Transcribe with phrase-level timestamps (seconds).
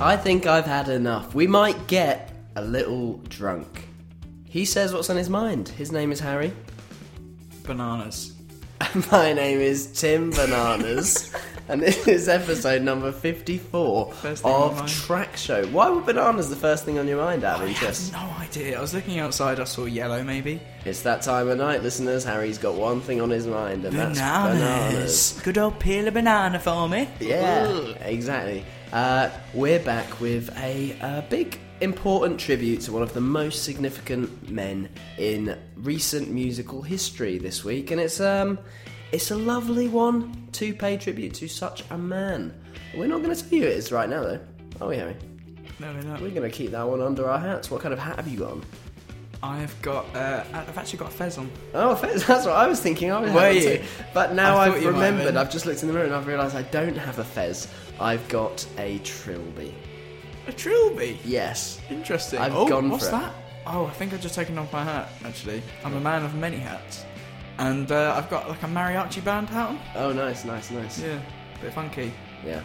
[0.00, 1.34] I think I've had enough.
[1.34, 3.88] We might get a little drunk.
[4.44, 5.68] He says what's on his mind.
[5.70, 6.52] His name is Harry.
[7.64, 8.32] Bananas.
[9.10, 11.34] My name is Tim Bananas.
[11.68, 14.88] and this is episode number 54 First thing on of mind.
[14.88, 15.66] Track Show.
[15.66, 18.12] Why were bananas the first thing on your mind out of I interest?
[18.12, 18.78] have no idea.
[18.78, 19.58] I was looking outside.
[19.58, 20.60] I saw yellow, maybe.
[20.84, 22.22] It's that time of night, listeners.
[22.22, 24.60] Harry's got one thing on his mind, and that's Bananas.
[24.60, 25.40] bananas.
[25.42, 27.08] Good old peel a banana for me.
[27.18, 27.96] Yeah, Ugh.
[28.02, 28.64] exactly.
[28.92, 34.50] Uh, we're back with a, uh big, important tribute to one of the most significant
[34.50, 38.58] men in recent musical history this week, and it's um,
[39.12, 42.54] it's a lovely one to pay tribute to such a man.
[42.96, 44.40] We're not going to tell you it is right now, though,
[44.80, 45.16] are we, Harry?
[45.78, 46.20] No, we're not.
[46.20, 47.70] We're going to keep that one under our hats.
[47.70, 48.64] What kind of hat have you got on?
[49.42, 50.06] I've got.
[50.16, 51.50] Uh, I've actually got a fez on.
[51.74, 53.12] Oh, a fez, that's what I was thinking.
[53.12, 53.82] I was Were you?
[54.12, 55.36] But now I I've you might have remembered.
[55.36, 57.68] I've just looked in the mirror and I've realised I don't have a fez.
[58.00, 59.74] I've got a trilby.
[60.46, 61.18] A trilby.
[61.24, 61.80] Yes.
[61.90, 62.38] Interesting.
[62.38, 63.20] I've oh, gone what's for it.
[63.20, 63.34] that?
[63.66, 65.10] Oh, I think I've just taken off my hat.
[65.24, 67.04] Actually, I'm a man of many hats,
[67.58, 69.78] and uh, I've got like a mariachi band hat on.
[69.94, 71.02] Oh, nice, nice, nice.
[71.02, 71.20] Yeah,
[71.60, 72.12] bit funky,
[72.46, 72.62] Yeah.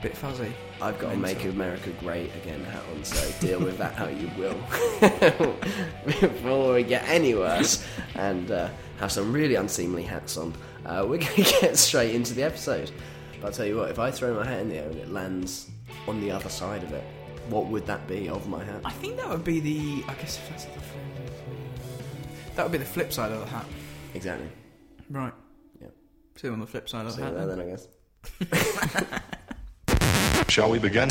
[0.00, 0.50] bit fuzzy.
[0.80, 4.30] I've got a Make America Great Again hat on, so deal with that how you
[4.38, 4.56] will.
[6.06, 8.68] Before we get any worse and uh,
[9.00, 10.54] have some really unseemly hats on,
[10.86, 12.90] uh, we're going to get straight into the episode.
[13.40, 15.10] But I'll tell you what, if I throw my hat in the air and it
[15.10, 15.70] lands
[16.06, 17.04] on the other side of it,
[17.48, 18.80] what would that be of my hat?
[18.84, 20.04] I think that would be the.
[20.08, 20.70] I guess if that's the.
[22.56, 23.66] That would be the flip side of the hat.
[24.14, 24.48] Exactly.
[25.10, 25.32] Right.
[25.80, 25.88] Yeah.
[26.36, 27.34] See on the flip side of See the hat.
[27.36, 27.58] there then.
[27.58, 27.88] then, I guess.
[30.48, 31.08] Shall we begin?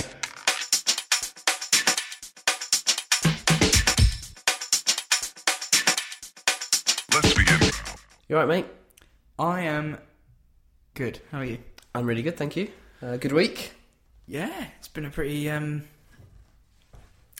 [7.14, 7.59] Let's begin.
[8.28, 8.66] You alright, mate?
[9.39, 9.98] I am
[10.94, 11.20] good.
[11.31, 11.58] How are you?
[11.97, 12.69] I'm really good, thank you.
[13.01, 13.71] Uh, good week.
[14.27, 15.49] Yeah, it's been a pretty.
[15.49, 15.83] um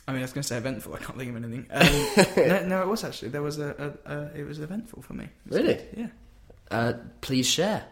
[0.08, 0.94] I mean, I was going to say eventful.
[0.94, 1.66] I can't think of anything.
[1.70, 3.28] Um, no, no, it was actually.
[3.28, 4.30] There was a, a, a.
[4.34, 5.28] It was eventful for me.
[5.46, 5.74] Really?
[5.74, 6.06] good, Yeah.
[6.70, 7.84] Uh, please share.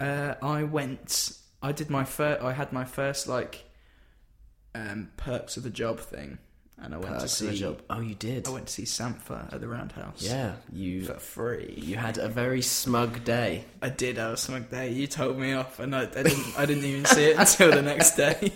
[0.00, 1.32] Uh, I went.
[1.62, 2.42] I did my first.
[2.42, 3.64] I had my first like
[4.74, 6.38] um, perks of the job thing,
[6.78, 7.56] and I went to see.
[7.56, 7.80] job.
[7.88, 8.46] Oh, you did.
[8.46, 10.22] I went to see Sampha at the Roundhouse.
[10.22, 11.74] Yeah, you for free.
[11.76, 13.64] you had a very smug day.
[13.80, 14.90] I did have a smug day.
[14.90, 16.58] You told me off, and I, I didn't.
[16.58, 18.52] I didn't even see it until the next day.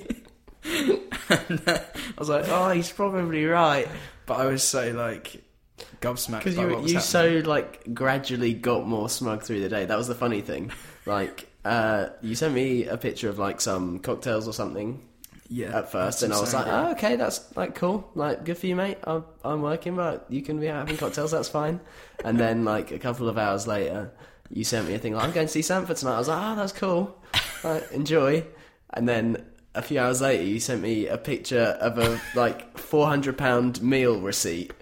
[0.64, 3.88] and, uh, I was like, "Oh, he's probably right,"
[4.26, 5.42] but I was so like
[6.00, 7.00] gobsmacked Because you you happening.
[7.00, 9.86] so like gradually got more smug through the day.
[9.86, 10.72] That was the funny thing.
[11.06, 15.02] Like uh, you sent me a picture of like some cocktails or something
[15.50, 18.08] yeah at first, and I was like, oh, okay, that's like cool.
[18.14, 18.98] Like good for you, mate.
[19.04, 21.32] I'm, I'm working, but you can be out having cocktails.
[21.32, 21.80] That's fine.
[22.24, 24.12] And then like a couple of hours later,
[24.48, 26.14] you sent me a thing like, I'm going to see Sampha tonight.
[26.14, 27.18] I was like, oh, that's cool.
[27.62, 28.44] Like, enjoy.
[28.94, 29.44] And then
[29.74, 34.20] a few hours later, you sent me a picture of a like 400 pound meal
[34.20, 34.72] receipt.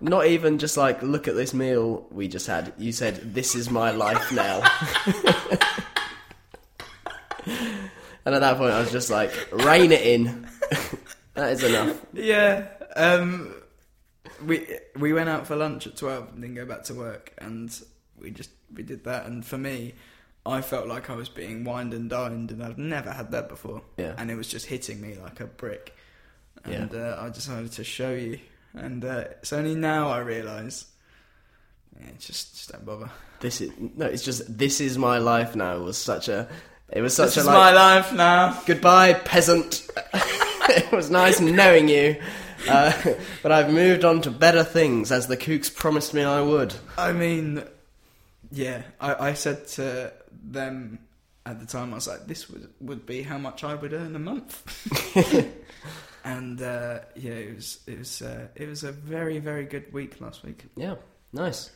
[0.00, 2.72] Not even just like, look at this meal we just had.
[2.76, 4.62] You said, this is my life now.
[8.24, 10.48] and at that point, I was just like, rein it in.
[11.34, 12.00] that is enough.
[12.12, 12.66] Yeah.
[12.96, 13.54] Um,
[14.44, 17.76] we we went out for lunch at twelve and didn't go back to work, and
[18.18, 19.26] we just we did that.
[19.26, 19.94] And for me,
[20.46, 23.82] I felt like I was being wined and dined, and I've never had that before.
[23.96, 24.14] Yeah.
[24.18, 25.94] And it was just hitting me like a brick.
[26.66, 26.82] Yeah.
[26.82, 28.38] And uh, I decided to show you,
[28.74, 30.86] and uh, it's only now I realise.
[31.98, 33.10] Yeah, just just don't bother.
[33.40, 34.06] This is no.
[34.06, 35.78] It's just this is my life now.
[35.78, 36.48] Was such a.
[36.94, 37.54] It was such This a is like.
[37.54, 38.62] my life now.
[38.66, 39.86] Goodbye, peasant.
[40.14, 42.16] it was nice knowing you,
[42.68, 42.92] uh,
[43.42, 46.72] but I've moved on to better things, as the kooks promised me I would.
[46.96, 47.64] I mean,
[48.52, 51.00] yeah, I, I said to them
[51.44, 54.14] at the time, I was like, this would, would be how much I would earn
[54.14, 54.62] a month.
[56.24, 60.20] and uh, yeah, it was it was uh, it was a very very good week
[60.20, 60.64] last week.
[60.76, 60.94] Yeah,
[61.32, 61.70] nice.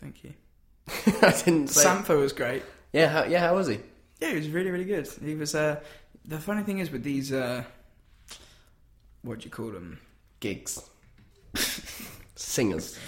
[0.00, 0.34] Thank you.
[1.22, 2.14] I didn't say.
[2.16, 2.64] Was great.
[2.92, 3.40] Yeah, how, yeah.
[3.40, 3.78] How was he?
[4.20, 5.08] Yeah, he was really really good.
[5.24, 5.54] He was.
[5.54, 5.80] Uh,
[6.24, 7.64] the funny thing is with these, uh,
[9.22, 9.98] what do you call them?
[10.40, 10.78] Gigs,
[12.34, 12.98] singers.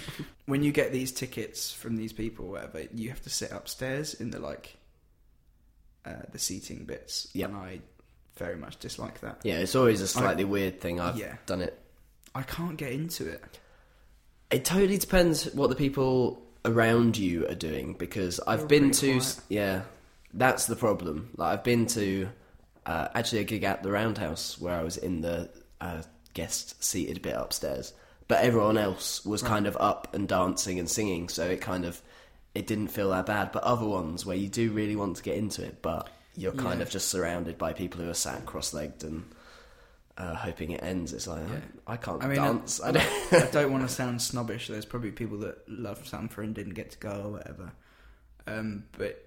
[0.45, 4.13] When you get these tickets from these people, or whatever, you have to sit upstairs
[4.15, 4.75] in the like
[6.05, 7.27] uh, the seating bits.
[7.33, 7.49] Yep.
[7.49, 7.79] and I
[8.37, 9.41] very much dislike that.
[9.43, 10.99] Yeah, it's always a slightly weird thing.
[10.99, 11.35] I've Yeah.
[11.45, 11.77] done it.
[12.33, 13.59] I can't get into it.
[14.49, 19.11] It totally depends what the people around you are doing because I've They're been to
[19.19, 19.39] quiet.
[19.49, 19.81] yeah,
[20.33, 21.29] that's the problem.
[21.37, 22.29] Like I've been to
[22.85, 25.49] uh, actually a gig at the Roundhouse where I was in the
[25.79, 26.01] uh,
[26.33, 27.93] guest seated bit upstairs,
[28.27, 32.01] but everyone else was kind of up and dancing and singing, so it kind of
[32.55, 33.51] it didn't feel that bad.
[33.51, 36.79] But other ones where you do really want to get into it, but you're kind
[36.79, 36.83] Yeah.
[36.83, 39.23] of just surrounded by people who are sat cross-legged and
[40.17, 41.13] uh, hoping it ends.
[41.13, 41.59] It's like Yeah.
[41.87, 42.79] I can't I mean, dance.
[42.81, 43.33] I, I don't.
[43.33, 44.67] I don't want to sound snobbish.
[44.67, 47.71] There's probably people that love Sampha and didn't get to go or whatever.
[48.47, 49.23] Um, but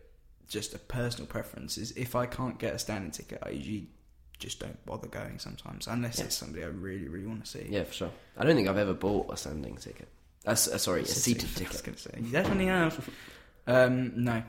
[0.48, 3.88] just a personal preference is if I can't get a standing ticket, I usually
[4.38, 6.24] just don't bother going sometimes, unless Yeah.
[6.26, 7.66] it's somebody I really, really want to see.
[7.70, 8.10] yeah, for sure.
[8.36, 10.08] I don't think I've ever bought a standing ticket.
[10.46, 11.82] Uh, uh, sorry, a seated I was ticket.
[11.84, 13.08] going to say you definitely have.
[13.66, 14.42] um, no.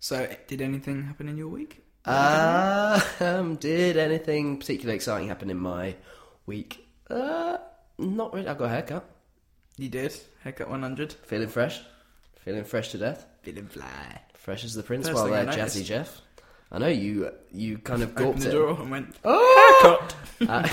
[0.00, 1.82] So, did anything happen in your week?
[2.04, 5.96] Uh, um, did anything particularly exciting happen in my
[6.46, 6.86] week?
[7.10, 7.58] Uh,
[7.98, 8.48] not really.
[8.48, 9.08] I got a haircut.
[9.76, 10.14] You did.
[10.44, 11.12] Haircut 100.
[11.24, 11.80] Feeling fresh.
[12.40, 13.26] Feeling fresh to death.
[13.42, 14.20] Feeling fly.
[14.34, 15.06] Fresh as the prince.
[15.08, 15.76] First while thing I there, noticed.
[15.78, 16.20] Jazzy Jeff.
[16.70, 17.30] I know you.
[17.52, 18.52] You kind of Opened gawped the it.
[18.52, 19.14] door and went.
[19.24, 20.08] Oh!
[20.48, 20.68] Uh,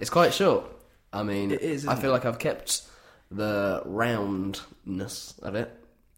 [0.00, 0.64] it's quite short.
[1.12, 2.14] I mean, It is, I isn't feel it?
[2.14, 2.82] like I've kept
[3.30, 5.70] the roundness of it.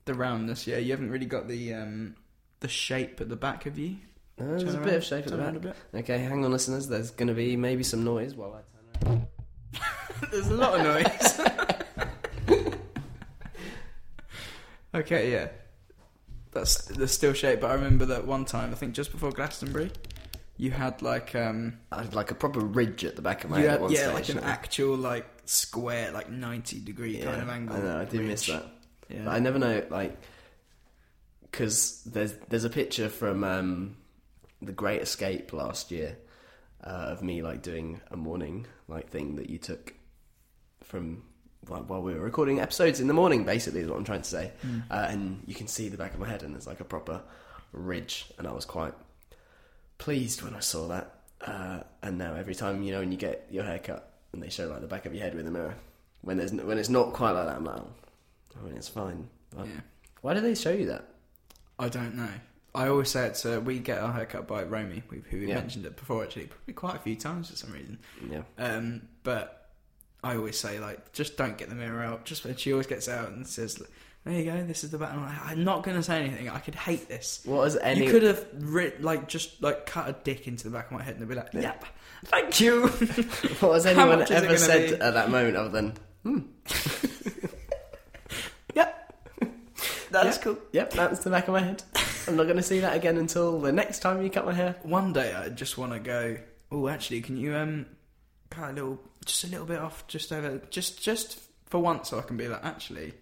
[0.04, 0.76] The roundness, yeah.
[0.78, 2.14] You haven't really got the um,
[2.60, 3.96] the shape at the back of you.
[4.40, 5.56] Uh, there's Turn a bit around, of shape at the turn back.
[5.56, 5.76] a bit.
[6.04, 6.86] Okay, hang on, listeners.
[6.86, 9.26] There's going to be maybe some noise while I turn around.
[10.30, 10.84] There's a lot of
[12.46, 12.70] noise.
[14.94, 15.48] okay, yeah.
[16.56, 19.90] That's the still shape, but I remember that one time, I think just before Glastonbury,
[20.56, 23.58] you had like um I had like a proper ridge at the back of my
[23.58, 24.34] head had, at one yeah, stage.
[24.34, 27.76] like an actual like square, like ninety degree kind of angle.
[27.76, 28.64] I know, I do miss that.
[29.08, 29.24] Yeah.
[29.24, 30.16] But I never know, like,
[31.42, 33.96] because there's there's a picture from um,
[34.62, 36.16] the Great Escape last year
[36.82, 39.94] uh, of me like doing a morning like thing that you took
[40.82, 41.22] from
[41.66, 43.44] while, while we were recording episodes in the morning.
[43.44, 44.52] Basically, is what I'm trying to say.
[44.62, 44.78] Hmm.
[44.90, 47.20] Uh, and you can see the back of my head, and there's like a proper
[47.72, 48.94] ridge, and I was quite
[49.98, 51.12] pleased when I saw that.
[51.40, 54.48] Uh, and now every time you know when you get your hair cut and they
[54.48, 55.74] show like the back of your head with a mirror,
[56.22, 57.88] when there's when it's not quite like that, I'm like, oh,
[58.60, 59.28] I mean, it's fine.
[59.54, 59.80] But Yeah.
[60.22, 61.04] Why do they show you that?
[61.78, 62.28] I don't know.
[62.74, 65.56] I always say it's uh, we get our haircut by Romy, who who we Yeah.
[65.56, 67.98] mentioned it before actually, probably quite a few times for some reason.
[68.30, 69.65] Yeah, Um, but
[70.26, 72.24] I always say like, just don't get the mirror out.
[72.24, 73.80] Just when she always gets out and says,
[74.24, 76.48] "There you go, this is the button." I'm, like, I'm not going to say anything.
[76.48, 77.40] I could hate this.
[77.44, 78.04] what has any?
[78.06, 81.02] You could have writ like just like cut a dick into the back of my
[81.02, 81.84] head and be like, "Yep,
[82.26, 82.86] thank you."
[83.60, 84.94] what has How anyone much is it ever gonna said be?
[85.00, 85.94] at that moment other than,
[86.24, 86.40] hmm,
[88.74, 89.12] yep,
[90.10, 90.42] that's Yeah.
[90.42, 90.58] cool.
[90.72, 91.82] yep, that's the back of my head.
[92.28, 94.76] I'm not going to see that again until the next time you cut my hair.
[94.82, 96.36] One day I just want to go.
[96.72, 97.86] Oh, actually, can you um
[98.50, 102.18] cut a little, just a little bit off, just over, just just for once, so
[102.18, 103.12] I can be like, actually.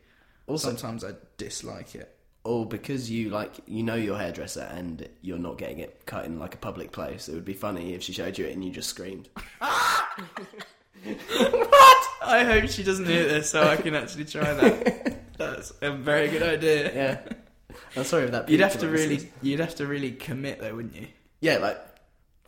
[0.46, 2.14] Also, sometimes I dislike it.
[2.44, 6.38] or because you like you know your hairdresser and you're not getting it cut in
[6.38, 8.70] like a public place, it would be funny if she showed you it and you
[8.70, 9.28] just screamed.
[11.04, 12.06] What?
[12.22, 15.20] I hope she doesn't hear this, so I can actually try that.
[15.36, 16.94] That's a very good idea.
[16.94, 17.32] Yeah,
[17.96, 18.48] I'm sorry if that.
[18.48, 21.08] You'd have to really, you'd have to really commit though, wouldn't you?
[21.40, 21.78] yeah, like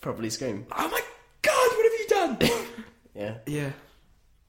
[0.01, 0.67] probably scream.
[0.75, 1.01] Oh my
[1.43, 2.63] god, what have you done?
[3.17, 3.71] Yeah, yeah,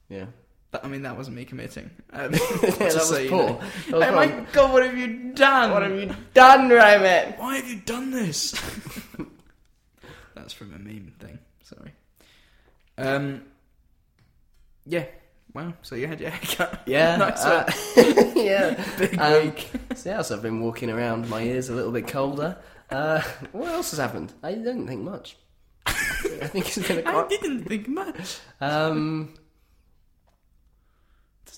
[0.08, 0.26] yeah.
[0.70, 1.90] But, I mean that wasn't me committing.
[2.12, 3.46] Um, yeah that was you poor.
[3.48, 3.60] know.
[3.88, 4.46] That was Oh my wrong.
[4.52, 5.70] god, what have you done?
[5.70, 7.34] What have you done, Raymond?
[7.38, 8.52] Why have you done this?
[10.34, 11.38] That's from a meme thing.
[11.62, 11.92] Sorry.
[12.98, 13.42] Um.
[14.86, 15.04] Yeah.
[15.54, 16.82] Well, so you had your haircut.
[16.86, 17.70] Yeah, nice uh,
[18.36, 18.84] yeah.
[18.98, 19.70] Big Um, week.
[19.94, 21.28] So yeah, so I've been walking around.
[21.30, 22.58] My ears a little bit colder.
[22.90, 23.22] Uh,
[23.52, 24.32] what else has happened?
[24.42, 25.36] I didn't think much.
[26.42, 28.38] I think it's been a I didn't think much.
[28.60, 29.34] Um,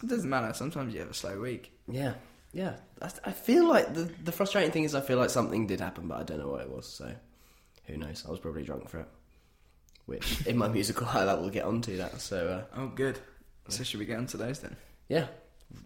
[0.03, 0.53] It doesn't matter.
[0.55, 1.73] Sometimes you have a slow week.
[1.89, 2.15] yeah,
[2.53, 2.77] yeah.
[3.03, 6.09] I, I feel like the the frustrating thing is I feel like something did happen,
[6.09, 6.87] but I don't know what it was.
[6.87, 7.13] So
[7.87, 8.25] who knows?
[8.27, 9.09] I was probably drunk for it.
[10.07, 12.21] Which in my musical highlight we'll get onto that.
[12.21, 13.19] So uh, Oh, good.
[13.69, 14.77] So should we get onto those then?
[15.09, 15.27] yeah,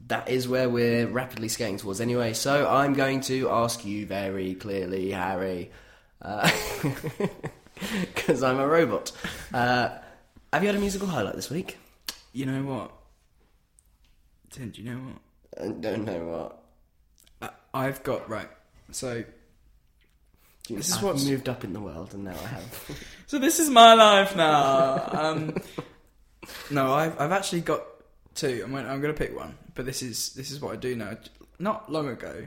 [0.06, 2.32] that is where we're rapidly skating towards anyway.
[2.34, 5.70] So I'm going to ask you very clearly, Harry,
[8.14, 9.12] because I'm a robot.
[9.52, 9.90] Uh,
[10.52, 11.78] have you had a musical highlight this week?
[12.32, 12.92] You know what?
[14.50, 15.64] Tim, do you know what?
[15.64, 16.24] I don't know
[17.40, 17.52] what.
[17.74, 18.48] I- I've got right.
[18.92, 19.24] So
[20.68, 22.90] This is I've what's- moved up in the world, and now I have.
[23.26, 25.08] So this is my life now.
[25.12, 25.56] um,
[26.70, 27.82] no, I've I've actually got
[28.34, 28.60] two.
[28.64, 30.94] I'm gonna, I'm going to pick one, but this is this is what I do
[30.94, 31.16] know.
[31.58, 32.46] Not long ago,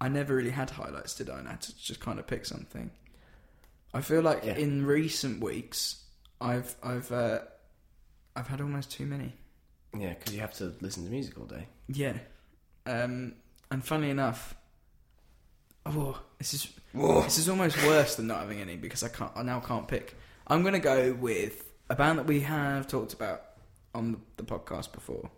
[0.00, 1.38] I never really had highlights, did I?
[1.40, 2.92] And I had to just kind of pick something.
[3.92, 4.56] I feel like Yeah.
[4.56, 6.04] in recent weeks,
[6.40, 7.40] I've I've uh,
[8.36, 9.32] I've had almost too many.
[9.98, 11.66] yeah, because you have to listen to music all day.
[11.88, 12.18] Yeah,
[12.86, 13.34] um,
[13.70, 14.54] and funnily enough,
[15.86, 19.32] oh, this is this is almost worse than not having any because I can't.
[19.34, 20.16] I now can't pick.
[20.46, 23.42] I'm gonna go with a band that we have talked about
[23.94, 25.30] on the podcast before.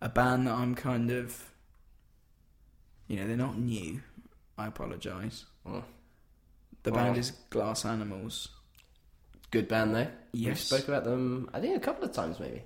[0.00, 1.48] A band that I'm kind of,
[3.06, 4.00] you know, they're not new.
[4.58, 5.44] I apologise.
[5.64, 5.84] Oh.
[6.82, 6.96] The Wow.
[7.04, 8.48] band is Glass Animals.
[9.50, 10.08] Good band though.
[10.32, 10.60] We Yes.
[10.62, 11.48] spoke about them.
[11.52, 12.62] I think a couple of times maybe.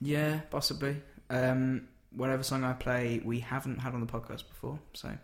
[0.00, 1.02] Yeah, possibly.
[1.30, 5.16] Um, whatever song I play, we haven't had on the podcast before, so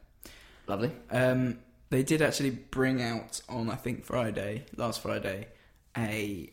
[0.68, 0.92] Lovely.
[1.10, 1.58] Um,
[1.90, 5.48] they did actually bring out on I think Friday, last Friday,
[5.96, 6.50] a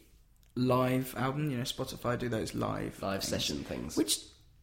[0.56, 1.50] live album.
[1.52, 3.96] You know, Spotify do those live Live things, session things.
[3.96, 4.20] which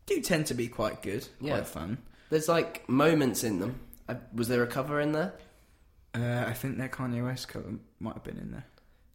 [0.06, 1.54] do tend to be quite good, Yeah.
[1.54, 1.98] quite fun.
[2.28, 3.80] There's like moments in them.
[4.08, 5.32] Uh, Was there a cover in there?
[6.16, 8.66] Uh, I think their Kanye West cover might have been in there.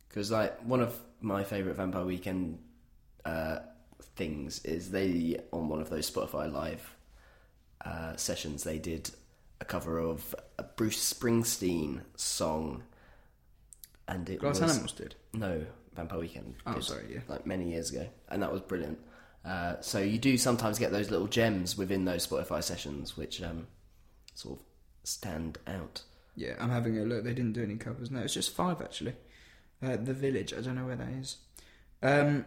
[0.07, 2.59] Because like one of my favourite Vampire Weekend
[3.25, 3.59] uh,
[4.15, 6.95] things is they on one of those Spotify live
[7.83, 9.09] uh, sessions they did
[9.59, 12.83] a cover of a Bruce Springsteen song,
[14.07, 15.15] and it Glass was Animals did.
[15.33, 15.65] no
[15.95, 16.55] Vampire Weekend.
[16.65, 17.19] Oh, did, sorry, yeah.
[17.27, 18.99] like many years ago, and that was brilliant.
[19.43, 23.67] Uh, so you do sometimes get those little gems within those Spotify sessions, which um,
[24.33, 24.65] sort of
[25.03, 26.03] stand out.
[26.35, 27.23] Yeah, I'm having a look.
[27.23, 28.09] They didn't do any covers.
[28.11, 29.13] No, it's just five actually.
[29.83, 30.53] Uh, the Village.
[30.53, 31.37] I don't know where that is.
[32.03, 32.45] Um,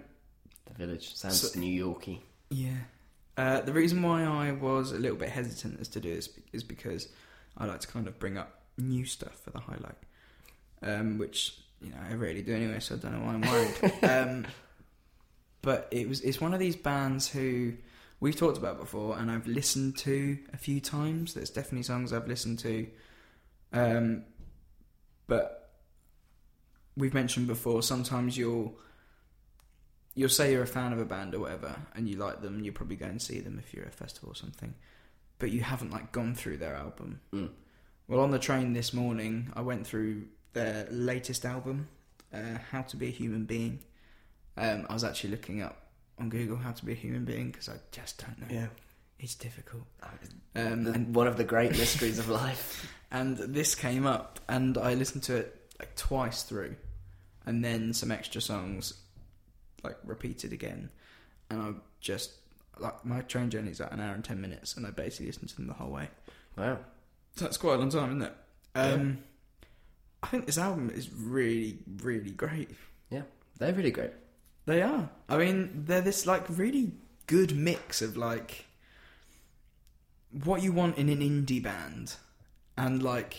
[0.66, 2.22] The Village sounds So- New Yorky.
[2.50, 2.76] Yeah.
[3.36, 6.62] Uh, the reason why I was a little bit hesitant as to do this is
[6.62, 7.08] because
[7.58, 9.96] I like to kind of bring up new stuff for the highlight,
[10.82, 14.02] um, which you know I rarely do anyway, so I don't know why I'm worried.
[14.04, 14.46] um,
[15.62, 17.74] but it was it's one of these bands who
[18.20, 21.34] we've talked about before, and I've listened to a few times.
[21.34, 22.86] There's definitely songs I've listened to,
[23.72, 24.24] um,
[25.26, 25.70] but
[26.96, 27.82] we've mentioned before.
[27.82, 28.74] Sometimes you'll
[30.14, 32.64] you'll say you're a fan of a band or whatever, and you like them, and
[32.64, 34.74] you'll probably go and see them if you're at a festival or something.
[35.38, 37.20] But you haven't like gone through their album.
[37.32, 37.50] Mm.
[38.06, 41.88] Well, on the train this morning, I went through their latest album,
[42.32, 43.80] uh, "How to Be a Human Being."
[44.56, 45.84] Um, I was actually looking up
[46.18, 48.46] on Google how to be a human being because I just don't know.
[49.24, 49.84] It's difficult.
[50.54, 52.86] Um, The- and one of the great mysteries of life.
[53.10, 56.76] and this came up, and I listened to it like twice through,
[57.46, 58.92] and then some extra songs,
[59.82, 60.90] like repeated again,
[61.48, 62.32] and I just
[62.78, 65.56] like my train journey's at an hour and ten minutes, and I basically listened to
[65.56, 66.10] them the whole way.
[66.58, 66.80] Wow.
[67.36, 68.36] So that's quite a long time, isn't it?
[68.74, 69.18] Um,
[70.22, 72.70] I think this album is really, really great.
[73.08, 73.22] Yeah,
[73.58, 74.12] they're really great.
[74.66, 75.08] They are.
[75.30, 76.92] I mean, they're this like really
[77.26, 78.66] good mix of like
[80.42, 82.16] what you want in an indie band
[82.76, 83.36] and like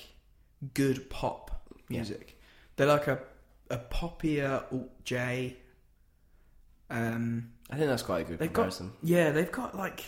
[0.74, 1.98] good pop Yeah.
[2.00, 2.40] music.
[2.75, 3.20] They're like a
[3.70, 5.58] a poppier alt J.
[6.90, 8.94] Um, I think that's quite a good They've got- comparison.
[9.02, 10.04] yeah, they've got like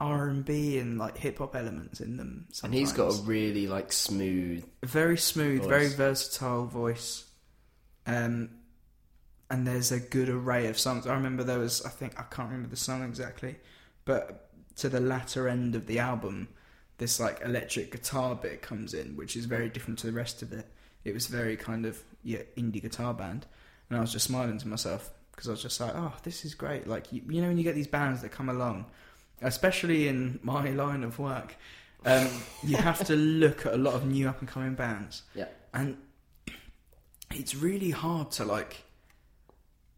[0.00, 2.46] R and B and like hip hop elements in them.
[2.62, 4.64] and he's got a really like smooth.
[4.84, 5.68] very smooth, voice.
[5.68, 7.24] very versatile voice.
[8.06, 8.50] Um,
[9.50, 11.06] and there's a good array of songs.
[11.06, 13.56] I remember there was, I think, I can't remember the song exactly,
[14.04, 14.47] but
[14.78, 16.48] to the latter end of the album,
[16.98, 20.52] this like electric guitar bit comes in, which is very different to the rest of
[20.52, 20.66] it.
[21.04, 23.46] It was very kind of yeah indie guitar band,
[23.88, 26.54] and I was just smiling to myself because I was just like, oh, this is
[26.54, 26.86] great.
[26.86, 28.86] Like you, you know when you get these bands that come along,
[29.42, 31.56] especially in my line of work,
[32.04, 32.28] um,
[32.62, 35.22] you have to look at a lot of new up and coming bands.
[35.34, 35.46] Yeah.
[35.74, 35.96] And
[37.34, 38.84] it's really hard to like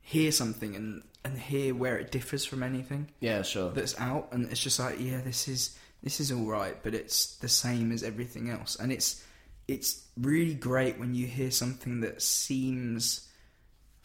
[0.01, 3.71] hear something and and hear where it differs from anything Yeah, sure.
[3.73, 7.37] that's out and it's just like yeah this is this is all right but it's
[7.37, 9.23] the same as everything else and it's
[9.69, 13.29] it's really great when you hear something that seems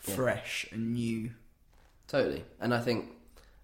[0.07, 0.15] Yeah.
[0.15, 1.31] fresh and new
[2.07, 2.43] Totally.
[2.61, 3.09] And I think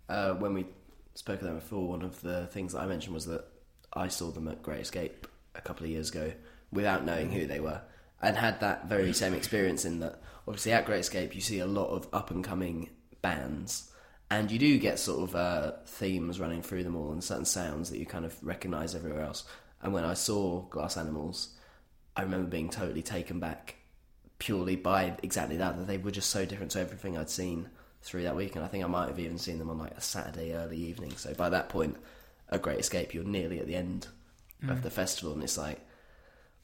[0.10, 0.66] uh, when we
[1.14, 3.46] spoke of them before, one of the things that I mentioned was that
[3.94, 6.34] I saw them at Great Escape a couple of years ago
[6.72, 7.82] without knowing who they were
[8.20, 11.68] and had that very same experience in that obviously at Great Escape you see a
[11.68, 12.90] lot of up and coming
[13.22, 13.92] bands
[14.32, 17.90] and you do get sort of uh, themes running through them all and certain sounds
[17.90, 19.44] that you kind of recognise everywhere else.
[19.82, 21.50] And when I saw Glass Animals,
[22.16, 23.76] I remember being totally taken back
[24.40, 27.70] purely by exactly that, that they were just so different to everything I'd seen
[28.04, 28.56] through that week.
[28.56, 31.12] And I think I might have even seen them on like a Saturday early evening.
[31.18, 31.98] So by that point,
[32.48, 34.08] a Great Escape, you're nearly at the end
[34.68, 35.80] of the festival, and it's like,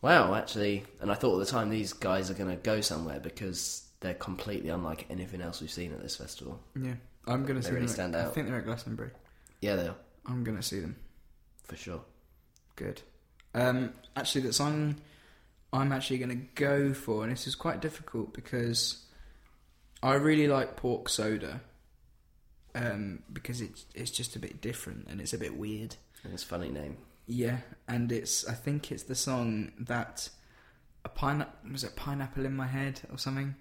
[0.02, 0.86] wow, actually.
[1.02, 4.13] And I thought at the time these guys are going to go somewhere because they're
[4.13, 6.60] completely unlike anything else we've seen at this festival.
[6.80, 6.94] yeah
[7.27, 9.12] i'm gonna They see really them stand at, i think they're at glastonbury
[9.62, 10.96] Yeah, they are i'm gonna see them
[11.63, 12.01] for sure.
[12.77, 13.01] Good.
[13.54, 14.98] Um, actually, the song
[15.74, 19.04] I'm actually going to go for, and this is quite difficult because
[20.01, 21.60] I really like Pork Soda
[22.75, 25.96] um, because it's it's just a bit different and it's a bit weird.
[26.24, 26.98] And it's a funny name.
[27.25, 30.30] Yeah, and it's I think it's the song that
[31.04, 33.56] a pineapple was it pineapple in my head or something,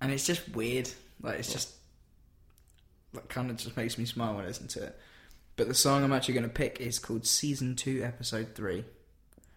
[0.00, 0.90] and it's just weird.
[1.22, 1.70] Like it's just
[3.12, 4.98] like kind of just makes me smile when I listen to it.
[5.56, 8.84] But the song I'm actually going to pick is called Season Two, Episode Three.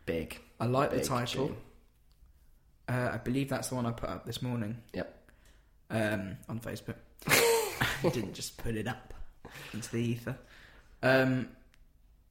[0.05, 0.39] Big.
[0.59, 1.55] I like the title.
[2.87, 4.77] Uh, I believe that's the one I put up this morning.
[4.93, 5.15] Yep.
[5.91, 6.95] um, on Facebook.
[8.03, 9.13] I didn't just put it up
[9.73, 10.37] into the ether.
[11.03, 11.49] Um,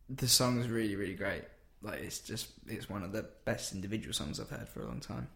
[0.08, 1.44] the song's really, really great.
[1.82, 5.00] Like it's just it's one of the best individual songs I've heard for a long
[5.00, 5.28] time.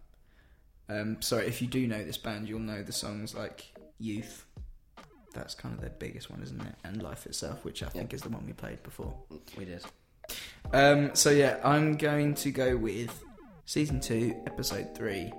[0.93, 3.65] Um, sorry, if you do know this band, you'll know the songs like
[3.99, 4.45] "Youth."
[5.33, 6.75] That's kind of their biggest one, isn't it?
[6.85, 9.15] And "Life Itself," which I think is the one we played before.
[9.57, 9.83] We did.
[10.73, 13.25] Um, so yeah, I'm going to go with
[13.65, 15.33] season two, episode three,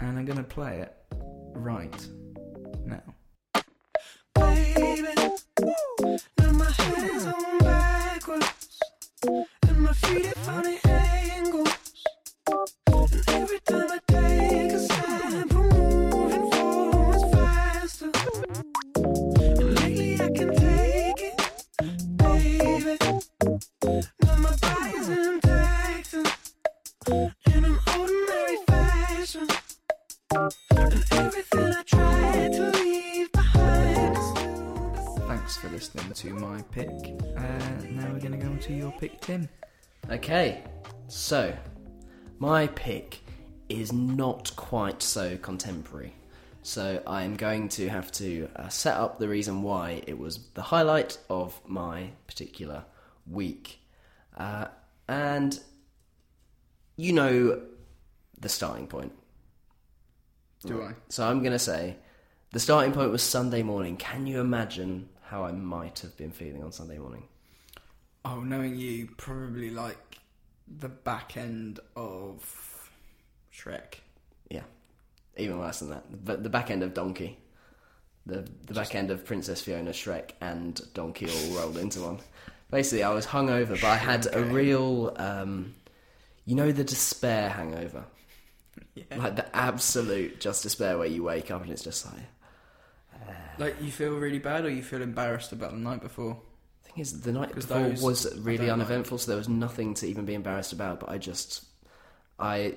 [0.00, 0.94] and I'm going to play it
[1.52, 2.08] right
[2.84, 3.02] now.
[4.34, 5.02] Baby,
[6.38, 8.80] now my hands on backwards,
[9.22, 10.36] and my feet at
[41.30, 41.56] so
[42.40, 43.20] my pick
[43.68, 46.12] is not quite so contemporary.
[46.62, 50.62] So I'm going to have to uh, set up the reason why it was the
[50.62, 52.84] highlight of my particular
[53.30, 53.78] week.
[54.36, 54.64] Uh,
[55.06, 55.56] and
[56.96, 57.62] you know
[58.40, 59.12] the starting point.
[60.66, 60.94] Do I?
[61.10, 61.94] So I'm going to say
[62.50, 63.96] the starting point was Sunday morning.
[63.96, 67.28] Can you imagine how I might have been feeling on Sunday morning?
[68.24, 70.09] Oh, knowing you, probably like
[70.78, 72.88] the back end of
[73.52, 73.94] Shrek.
[74.50, 74.62] Yeah,
[75.36, 76.24] even worse than that.
[76.24, 77.38] But the back end of Donkey,
[78.26, 82.18] the the back end of Princess Fiona, Shrek, and Donkey all rolled into one.
[82.70, 85.74] Basically, I was hungover, but I had a real, um,
[86.44, 88.04] you know, the despair hangover,
[88.94, 89.04] Yeah.
[89.16, 92.22] like the absolute just despair, where you wake up and it's just like.
[93.58, 96.40] Like you feel really bad, or you feel embarrassed about the night before.
[96.92, 98.86] Thing is, the night before those was really don't like.
[98.86, 101.00] uneventful, so there was nothing to even be embarrassed about.
[101.00, 101.64] But I just,
[102.38, 102.74] I,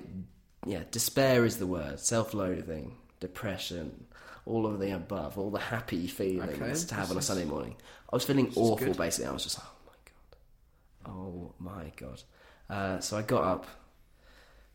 [0.66, 2.00] yeah, despair is the word.
[2.00, 4.06] Self-loathing, depression,
[4.46, 7.46] all of the above, all the happy feelings Okay, to have on a is- Sunday
[7.46, 7.76] morning.
[8.12, 8.88] I was feeling awful.
[8.88, 8.98] good.
[8.98, 12.22] Basically, I was just, oh my god, oh my god.
[12.70, 13.68] Uh, so I got up,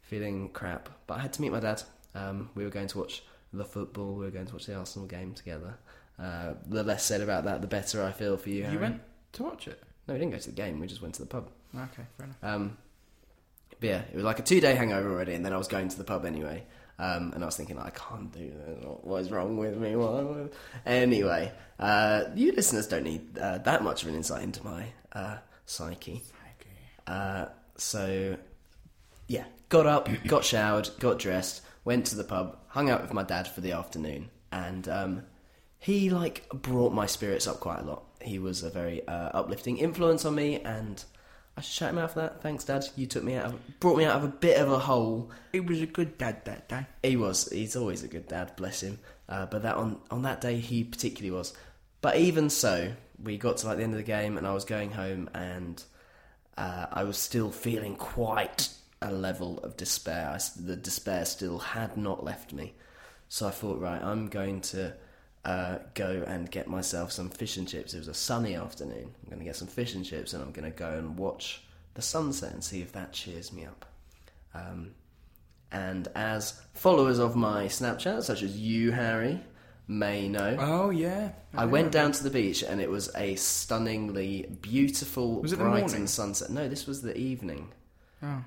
[0.03, 1.83] feeling crap, but I had to meet my dad.
[2.15, 3.23] Um, we were going to watch
[3.53, 4.15] the football.
[4.15, 5.75] We were going to watch the Arsenal game together.
[6.19, 8.67] Uh, the less said about that, the better I feel for you.
[8.69, 9.01] You went
[9.33, 9.83] to watch it.
[10.07, 10.81] No, we didn't go to the game.
[10.81, 11.49] We just went to the pub.
[11.75, 12.37] Okay, fair enough.
[12.43, 12.79] Um,
[13.81, 15.99] but yeah, it was like a two-day hangover already, and then I was going to
[15.99, 16.65] the pub anyway.
[16.99, 18.85] Um, and I was thinking, like, I can't do this.
[19.03, 19.95] What- is wrong with me?
[19.95, 20.53] What?
[20.85, 25.37] Anyway, uh, you listeners don't need uh, that much of an insight into my uh,
[25.65, 26.23] psyche.
[27.07, 28.37] Uh, so,
[29.29, 33.23] yeah, got up, got showered, got dressed, went to the pub, hung out with my
[33.23, 35.23] dad for the afternoon, and um,
[35.79, 38.05] he like brought my spirits up quite a lot.
[38.21, 41.03] He was a very uh, uplifting influence on me, and
[41.57, 42.43] I should shout him out for that.
[42.43, 42.85] Thanks, Dad.
[42.97, 45.31] You took me out, of, brought me out of a bit of a hole.
[45.53, 46.87] It was a good dad that day.
[47.03, 47.49] He was.
[47.51, 48.99] He's always a good dad, bless him.
[49.29, 51.53] Uh, but that on on that day, he particularly was.
[52.01, 54.65] But even so, we got to like the end of the game, and I was
[54.65, 55.83] going home, and
[56.57, 58.69] uh, I was still feeling quite
[59.01, 60.29] a level of despair.
[60.29, 62.75] I the despair still had not left me.
[63.29, 64.95] So I thought, right, I'm going to
[65.45, 67.95] uh, go and get myself some fish and chips.
[67.95, 69.15] It was a sunny afternoon.
[69.23, 71.63] I'm going to get some fish and chips, and I'm going to go and watch
[71.95, 73.87] the sunset and see if that cheers me up.
[74.55, 74.93] Um,
[75.71, 79.41] and as followers of my Snapchat, such as you, Harry,
[79.87, 81.31] may know, Oh yeah.
[81.55, 85.65] I went down to the beach and it was a stunningly beautiful, Was it the
[85.65, 85.97] bright morning?
[85.97, 86.51] and sunset.
[86.51, 87.73] No, this was the evening.
[88.23, 88.45] Oh.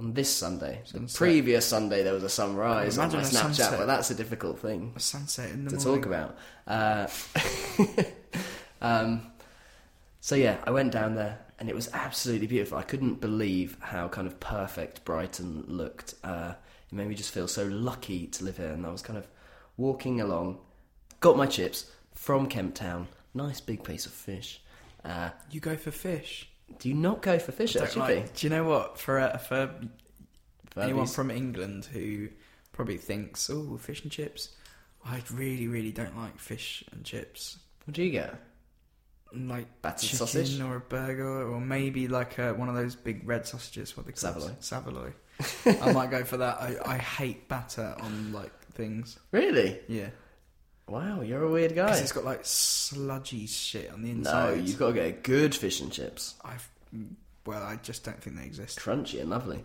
[0.00, 0.80] On this Sunday.
[0.92, 3.78] The previous Sunday there was a sunrise on my Snapchat, sunset.
[3.78, 6.02] but that's a difficult thing A sunset in the to morning.
[6.02, 6.38] talk about.
[6.66, 7.06] Uh,
[8.80, 9.30] um,
[10.20, 12.78] so yeah, I went down there and it was absolutely beautiful.
[12.78, 16.14] I couldn't believe how kind of perfect Brighton looked.
[16.24, 16.54] Uh,
[16.90, 18.72] it made me just feel so lucky to live here.
[18.72, 19.26] And I was kind of
[19.76, 20.58] walking along,
[21.20, 24.62] got my chips from Kemp Town, nice big piece of fish.
[25.04, 26.48] Uh, You go for fish.
[26.78, 27.72] Do you not go for fish?
[27.72, 28.98] Should like- Do you know what?
[28.98, 30.80] For uh, for be.
[30.80, 32.28] anyone from England who
[32.72, 34.50] probably thinks, "Oh, fish and chips,"
[35.04, 37.58] I really, really don't like fish and chips.
[37.84, 38.34] what do you get?
[39.32, 40.60] Like Battered chicken sausage?
[40.60, 43.96] or a burger, or maybe like a, one of those big red sausages.
[43.96, 44.52] What they call Saveloy.
[44.60, 45.12] Saveloy.
[45.82, 46.60] I might go for that.
[46.60, 49.18] I, I hate batter on like things.
[49.32, 49.78] Really?
[49.88, 50.08] Yeah,
[50.90, 51.96] Wow, you're a weird guy.
[51.96, 54.68] it's got like sludgy shit on the No, inside.
[54.68, 56.34] you've got to get good fish and chips.
[56.44, 56.68] I've
[57.46, 58.78] well, I just don't think they exist.
[58.78, 59.64] crunchy and lovely.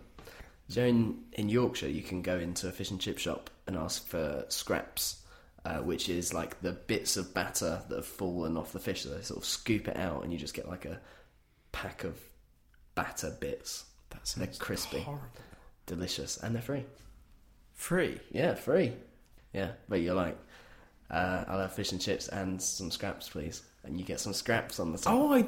[0.68, 4.06] So in, in Yorkshire, you can go into a fish and chip shop and ask
[4.06, 5.22] for scraps
[5.64, 9.02] uh, which is like the bits of batter that have fallen off the fish.
[9.02, 11.00] So they sort of scoop it out, and you just get like a
[11.72, 12.16] pack of
[12.94, 13.84] batter bits.
[14.10, 15.26] That They're sounds crispy, horrible.
[15.86, 16.84] delicious, and they're free.
[17.74, 18.20] Free.
[18.30, 18.92] Yeah, free.
[19.52, 20.38] Yeah, but you're like,
[21.10, 24.80] uh, I'll have fish and chips and some scraps, please, and you get some scraps
[24.80, 25.14] on the top.
[25.14, 25.46] Oh, I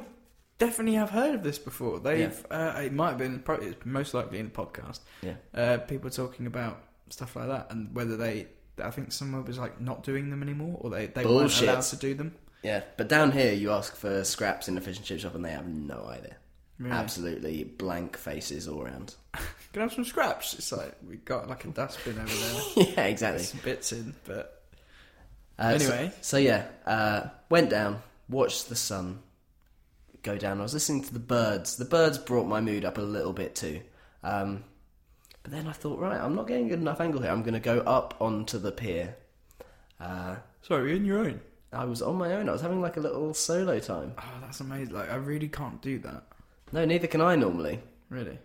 [0.58, 2.00] definitely have heard of this before.
[2.00, 2.46] They've.
[2.50, 3.40] Uh, it might have been.
[3.40, 5.00] Probably, it's most likely in the podcast.
[5.22, 5.34] Yeah.
[5.54, 8.48] Uh, people talking about stuff like that and whether they.
[8.82, 11.62] I think someone was like not doing them anymore, or they they Bullshit.
[11.62, 12.34] weren't allowed to do them.
[12.62, 15.44] Yeah, but down here you ask for scraps in the fish and chip shop, and
[15.44, 16.36] they have no idea.
[16.78, 16.94] Really?
[16.94, 19.16] Absolutely blank faces all around.
[19.72, 20.54] Can I have some scraps?
[20.54, 22.86] It's like we got like a dustbin over there.
[22.96, 23.42] yeah, exactly.
[23.42, 24.57] Some bits in, but
[25.58, 26.12] Uh, so- Anyway.
[26.20, 29.20] so, yeah, uh, went down, watched the sun
[30.22, 30.60] go down.
[30.60, 31.76] I was listening to the birds.
[31.76, 33.80] The birds brought my mood up a little bit too.
[34.22, 34.64] Um,
[35.42, 37.30] but then I thought, right, I'm not getting a good enough angle here.
[37.30, 39.16] I'm going to go up onto the pier.
[40.00, 41.40] Uh, sorry, you're in your own.
[41.72, 42.48] I was on my own.
[42.48, 44.14] I was having like a little solo time.
[44.18, 44.94] Oh, that's amazing.
[44.94, 46.24] Like I really can't do that.
[46.72, 47.80] No, neither can I normally.
[48.10, 48.38] Really.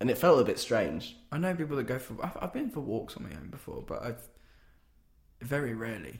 [0.00, 1.16] And it felt a bit strange.
[1.30, 2.16] I know people that go for.
[2.24, 4.22] I've, I've been for walks on my own before, but I've
[5.42, 6.18] very rarely.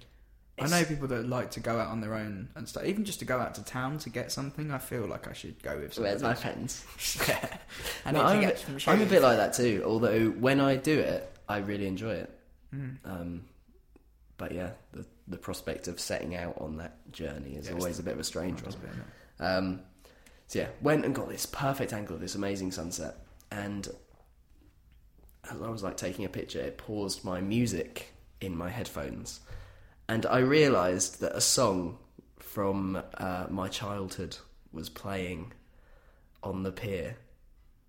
[0.63, 2.85] I know people that like to go out on their own and stuff.
[2.85, 5.63] Even just to go out to town to get something, I feel like I should
[5.63, 5.99] go with.
[5.99, 6.85] Where's my friends?
[7.29, 7.57] yeah.
[8.05, 9.83] I no, I'm, a bit, I'm a bit like that too.
[9.87, 12.39] Although when I do it, I really enjoy it.
[12.75, 12.97] Mm.
[13.05, 13.45] Um,
[14.37, 18.03] but yeah, the the prospect of setting out on that journey is Yeah, always a
[18.03, 18.73] bit of a strange one.
[18.73, 19.59] a bit, innit?
[19.59, 19.81] Um,
[20.49, 23.17] so yeah, went and got this perfect angle of this amazing sunset,
[23.53, 23.89] and
[25.51, 29.41] as I was like taking a picture, it paused my music in my headphones,
[30.11, 31.97] and I realised that a song
[32.39, 34.37] from uh, my childhood
[34.73, 35.53] was playing
[36.43, 37.17] on the pier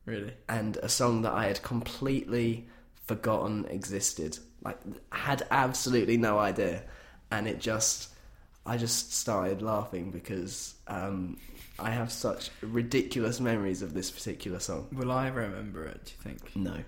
[0.06, 0.34] Really?
[0.48, 2.68] and a song that I had completely
[3.08, 4.38] forgotten existed.
[4.64, 4.78] Like,
[5.12, 6.84] had absolutely no idea.
[7.32, 8.10] And it just,
[8.68, 11.38] I just started laughing because um,
[11.80, 14.90] I have such ridiculous memories of this particular song.
[14.94, 16.06] Will I remember it?
[16.06, 16.56] Do you think?
[16.56, 16.84] No.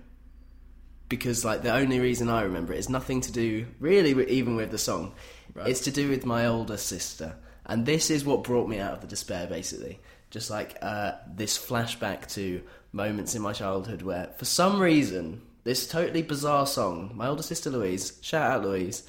[1.16, 4.56] Because, like, the only reason I remember it is nothing to do, really, with, even
[4.56, 5.14] with the song.
[5.54, 5.68] Right.
[5.68, 7.36] It's to do with my older sister.
[7.68, 10.00] And this is what brought me out of the despair, basically.
[10.32, 15.88] Just like uh, this flashback to moments in my childhood where, for some reason, this
[15.88, 19.04] totally bizarre song, my older sister Louise, shout out Louise,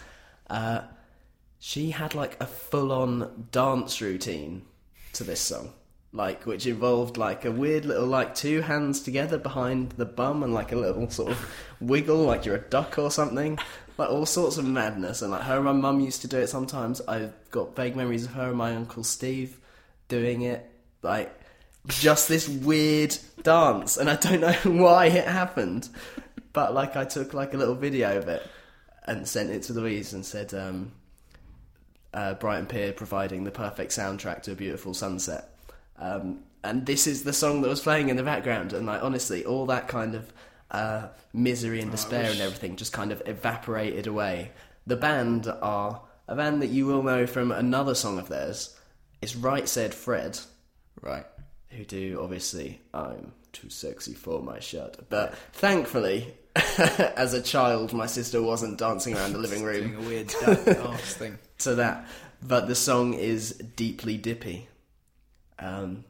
[0.51, 0.83] uh,
[1.59, 4.67] she had like a full on dance routine
[5.15, 5.73] to this song.
[6.15, 10.55] Like, which involved like a weird little, like, two hands together behind the bum and
[10.55, 13.59] like a little sort of wiggle, like you're a duck or something.
[13.99, 15.23] Like, all sorts of madness.
[15.23, 17.01] And like, her and my mum used to do it sometimes.
[17.09, 19.59] I've got vague memories of her and my uncle Steve
[20.07, 20.71] doing it.
[21.03, 21.37] Like,
[21.89, 23.97] just this weird dance.
[23.97, 24.53] And I don't know
[24.85, 25.89] why it happened.
[26.53, 28.47] But like, I took like a little video of it
[29.05, 30.93] and sent it to Louise and said, um,
[32.15, 35.54] uh, Brighton Pier providing the perfect soundtrack to a beautiful sunset.
[35.99, 38.73] Um, and this is the song that was playing in the background.
[38.73, 40.33] And like honestly, all that kind of
[40.71, 44.51] uh, misery and despair and everything just kind of evaporated away.
[44.87, 48.77] The band are a band that you will know from another song of theirs.
[49.23, 50.39] It's Right Said Fred,
[51.01, 51.27] Right.
[51.71, 54.97] who do obviously I'm too sexy for my shirt.
[55.11, 60.09] But thankfully, as a child, my sister wasn't dancing around the living room Doing a
[60.09, 61.39] weird dance thing.
[61.59, 62.07] to that.
[62.43, 64.69] But the song is deeply dippy.
[65.59, 66.05] Um,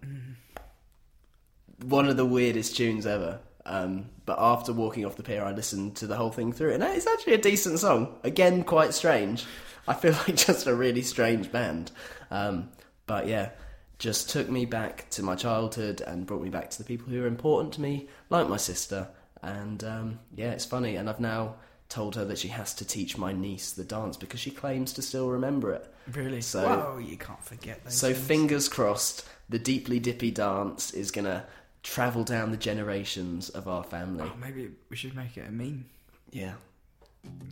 [1.83, 3.40] one of the weirdest tunes ever.
[3.66, 6.83] Um, but after walking off the pier, I listened to the whole thing through, and
[6.83, 8.14] it's actually a decent song.
[8.22, 9.44] Again, quite strange.
[9.88, 11.90] I feel like just a really strange band.
[12.30, 12.70] Um,
[13.07, 13.50] but yeah,
[13.98, 17.22] just took me back to my childhood and brought me back to the people who
[17.22, 19.09] are important to me, like my sister.
[19.42, 20.96] And um, yeah, it's funny.
[20.96, 21.57] And I've now
[21.90, 25.02] told her that she has to teach my niece the dance because she claims to
[25.02, 25.92] still remember it.
[26.12, 26.40] Really?
[26.40, 27.94] So- Whoa, you can't forget those.
[27.94, 28.26] So things.
[28.26, 31.46] fingers crossed, the deeply dippy dance is gonna
[31.83, 34.24] travel down the generations of our family.
[34.24, 35.85] Oh, maybe we should make it a meme.
[36.30, 36.54] Yeah,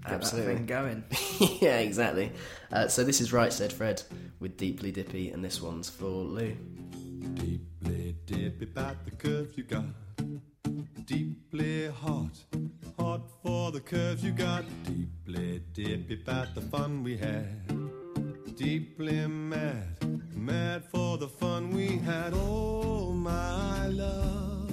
[0.04, 0.52] Get absolutely.
[0.52, 1.04] that thing going.
[1.60, 2.32] yeah, exactly.
[2.72, 4.02] Uh, so this is Right Said Fred,
[4.40, 6.56] with deeply dippy, and this one's for Lou.
[7.34, 9.84] Deeply dippy about the curves you got.
[11.04, 12.44] Deeply hot,
[12.98, 14.64] hot for the curves you got.
[14.84, 17.46] Deeply dippy about the fun we had.
[18.56, 19.96] Deeply mad,
[20.34, 22.32] mad for the fun we had.
[22.34, 24.70] Oh, my love.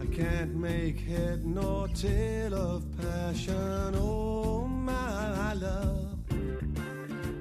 [0.00, 3.94] I can't make head nor tail of passion.
[3.96, 6.18] Oh, my love.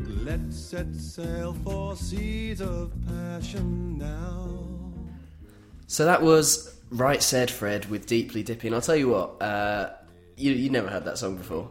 [0.07, 4.93] Let's set sail for seas of passion now.
[5.87, 9.91] So that was Right Said Fred, with deeply dippy, and I'll tell you what, uh,
[10.37, 11.69] you you never heard that song before.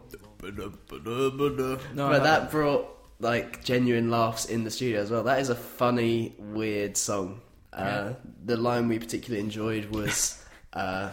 [1.95, 2.89] No, but that brought
[3.21, 5.23] like genuine laughs in the studio as well.
[5.23, 7.41] That is a funny, weird song.
[7.73, 8.13] Uh,
[8.45, 11.11] the line we particularly enjoyed was uh,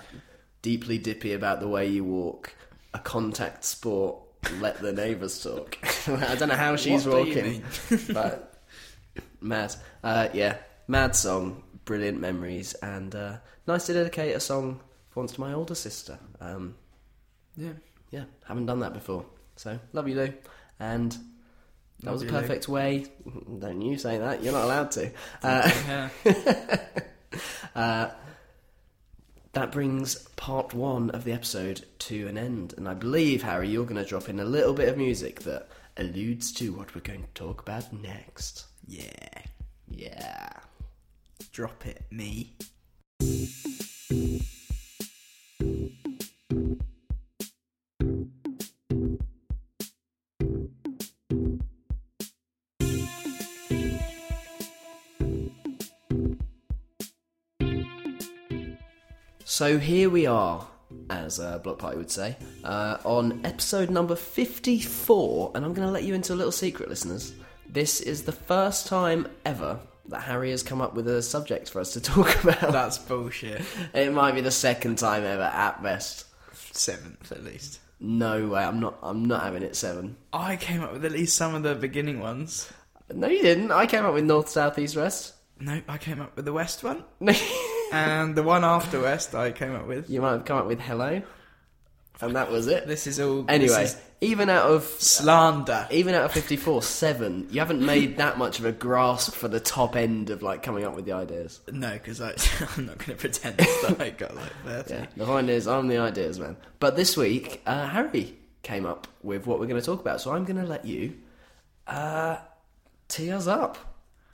[0.62, 2.54] deeply dippy about the way you walk,
[2.93, 4.17] a contact sport.
[4.60, 5.78] Let the neighbours talk.
[6.08, 7.63] I don't know how she's What walking,
[8.13, 8.62] but
[9.39, 9.74] mad.
[10.04, 15.34] Uh, yeah, mad song, brilliant memories, and uh, nice to dedicate a song for once
[15.34, 16.17] to my older sister.
[16.39, 16.76] Um,
[17.58, 17.74] yeah.
[18.12, 19.26] yeah, haven't done that before.
[19.56, 20.34] So love you, Lou,
[20.80, 21.12] and
[22.02, 22.41] that was a Love you, Lou.
[22.41, 23.06] perfect way.
[23.60, 24.41] Don't you say that?
[24.43, 25.12] You're not allowed to.
[25.43, 25.69] Uh,
[26.26, 26.80] Yeah.
[27.76, 28.10] uh,
[29.54, 33.84] that brings part one of the episode to an end, and I believe Harry, you're
[33.86, 37.24] going to drop in a little bit of music that alludes to what we're going
[37.24, 38.65] to talk about next.
[38.88, 39.10] yeah.
[39.93, 40.50] Yeah.
[41.52, 42.54] Drop it, me.
[43.21, 43.27] So
[59.77, 60.65] here we are,
[61.12, 65.91] as uh, Bloc Party would say, uh, on episode number 54, and I'm going to
[65.91, 67.36] let you into a little secret, listeners.
[67.69, 69.79] This is the first time ever
[70.12, 72.71] that Harry has come up with a subject for us to talk about.
[72.71, 73.62] That's bullshit.
[73.93, 76.26] it might be the second time ever, at best.
[76.74, 77.80] Seventh, at least.
[78.00, 78.97] No way, I'm not.
[79.04, 80.15] I'm not having it seven.
[80.34, 82.71] I came up with at least some of the beginning ones.
[83.13, 83.71] No, you didn't.
[83.71, 85.34] I came up with north, south, east, west.
[85.60, 87.04] No, I came up with the West one.
[87.91, 90.10] And the one after West, I came up with.
[90.10, 91.21] You might have come up with hello,
[92.21, 92.88] and that was it.
[92.88, 93.43] This is all.
[93.50, 95.88] Anyway, this is even out of slander.
[95.89, 99.60] even out of 54, seven, you haven't made that much of a grasp for the
[99.60, 101.60] top end of like coming up with the ideas.
[101.71, 104.93] No, because I'm not going to pretend that I got like 30.
[104.93, 106.55] Yeah, the point is, I'm the ideas man.
[106.79, 110.31] But this week, uh, Harry came up with what we're going to talk about, so
[110.31, 111.15] I'm going to let you
[111.88, 112.38] uh,
[113.07, 113.79] tee us up.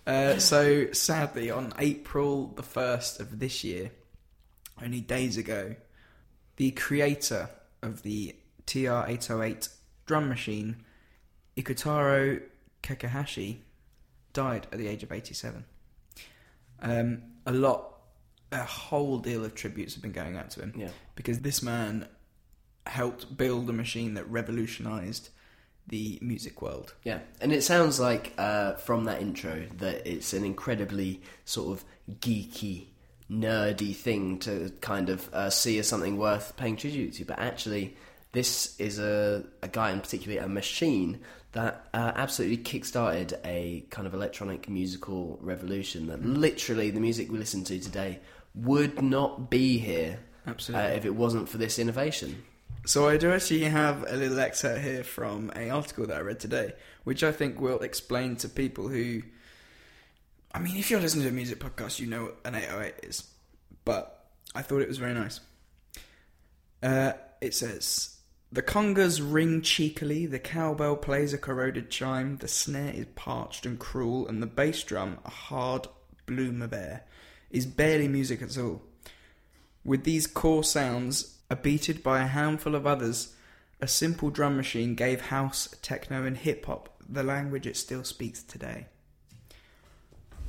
[0.06, 3.92] Uh, so sadly, on April the first of this year,
[4.84, 5.76] only days ago,
[6.58, 7.50] the creator
[7.82, 9.70] of the TR-808
[10.08, 10.78] drum machine,
[11.56, 12.42] Ikutaro
[12.82, 13.58] Kakehashi,
[14.34, 15.64] died at the age of 87.
[16.82, 17.94] Um, a lot,
[18.52, 20.90] a whole deal of tributes have been going out to him Yeah.
[21.16, 22.08] because this man
[22.86, 25.30] helped build a machine that revolutionized
[25.88, 26.94] the music world.
[27.04, 31.86] Yeah, and it sounds like uh, from that intro that it's an incredibly sort of
[32.20, 32.88] geeky,
[33.32, 37.26] nerdy thing to kind of uh, see as something worth paying tribute to.
[37.26, 37.96] But actually,
[38.38, 41.20] this is a, a guy, and particularly a machine,
[41.54, 47.40] that uh, absolutely kickstarted a kind of electronic musical revolution that literally the music we
[47.40, 48.20] listen to today
[48.54, 50.98] would not be here uh, Absolutely.
[50.98, 52.44] if it wasn't for this innovation.
[52.86, 56.40] So I do actually have a little excerpt here from an article that I read
[56.40, 56.74] today,
[57.06, 59.24] which I think will explain to people who.
[60.54, 63.24] I mean, if you're listening to a music podcast, you know what an 808 is.
[63.84, 65.40] But I thought it was very nice.
[66.84, 68.17] Uh, it says
[68.52, 73.78] The congas ring cheekily, the cowbell plays a corroded chime, the snare is parched and
[73.78, 75.88] cruel, and the bass drum, a hard
[76.26, 77.04] bloom of air,
[77.52, 78.82] is barely music at all.
[79.84, 83.36] With these core sounds, abated by a handful of others,
[83.82, 88.44] a simple drum machine gave house, techno, and hip hop the language it still speaks
[88.44, 88.88] today.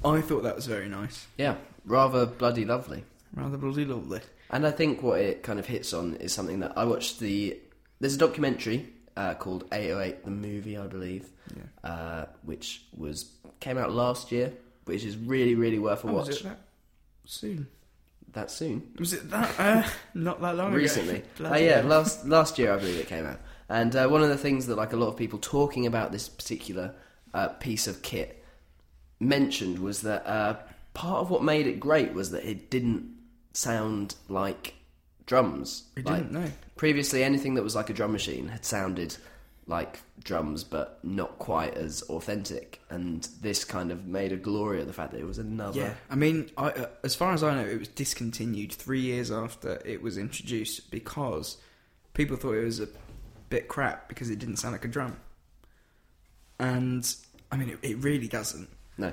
[0.05, 1.27] I thought that was very nice.
[1.37, 3.05] Yeah, rather bloody lovely.
[3.35, 4.21] Rather bloody lovely.
[4.51, 7.59] And I think what it kind of hits on is something that I watched the.
[8.01, 11.91] There's a documentary uh, called 808 the movie, I believe, Yeah.
[11.91, 14.53] uh, which was came out last year,
[14.85, 16.37] which is really really worth a Oh, was watch.
[16.41, 16.59] it that
[17.25, 17.67] soon?
[18.33, 19.59] That soon, Was it that?
[19.59, 21.17] Uh, not that long recently.
[21.17, 21.25] ago.
[21.41, 23.41] Oh Bloody yeah, last last year I believe it came out.
[23.71, 26.29] And uh, one of the things that like a lot of people talking about this
[26.29, 26.95] particular
[27.35, 28.45] uh, piece of kit
[29.21, 30.57] mentioned was that uh,
[30.95, 33.15] part of what made it great was that it didn't
[33.53, 34.75] sound like
[35.29, 35.85] drums.
[35.97, 36.51] It Like, didn't, no.
[36.77, 39.17] Previously, anything that was like a drum machine had sounded
[39.67, 42.81] like drums, but not quite as authentic.
[42.89, 45.79] And this kind of made a glory of the fact that it was another.
[45.79, 49.31] Yeah, I mean, I, uh, as far as I know, it was discontinued three years
[49.31, 51.59] after it was introduced because
[52.15, 52.89] people thought it was a
[53.51, 55.19] bit crap because it didn't sound like a drum.
[56.59, 57.15] And
[57.53, 58.69] I mean, it, it really doesn't.
[58.97, 59.13] No.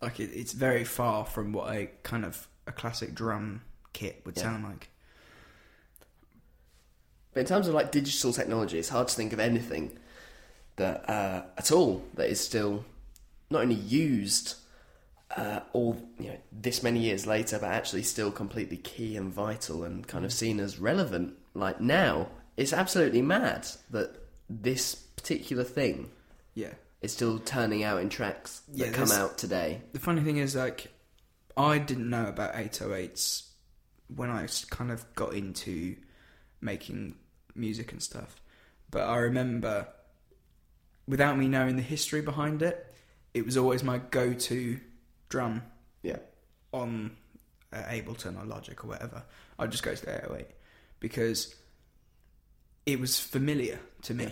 [0.00, 4.36] Like, it, it's very far from what a kind of a classic drum kit would
[4.36, 4.44] Yeah.
[4.44, 4.88] sound like.
[7.32, 9.98] But in terms of like digital technology, it's hard to think of anything
[10.76, 12.84] that uh, at all that is still
[13.50, 14.54] not only used
[15.36, 19.84] uh, all you know this many years later, but actually still completely key and vital
[19.84, 21.34] and kind of seen as relevant.
[21.54, 24.16] Like now, it's absolutely mad that
[24.48, 26.10] this particular thing
[26.54, 26.74] Yeah.
[27.00, 29.82] is still turning out in tracks that Yeah, come out today.
[29.92, 30.88] The funny thing is, like,
[31.56, 33.44] I didn't know about 808s
[34.14, 35.96] when I kind of got into
[36.60, 37.14] making
[37.54, 38.36] music and stuff.
[38.90, 39.86] But I remember,
[41.06, 42.92] without me knowing the history behind it,
[43.34, 44.80] it was always my go to
[45.28, 45.62] drum
[46.02, 46.18] Yeah.
[46.72, 47.16] on
[47.72, 49.22] uh, Ableton or Logic or whatever.
[49.58, 50.46] I'd just go to the 808
[50.98, 51.54] because
[52.86, 54.24] it was familiar to me.
[54.24, 54.30] Yeah.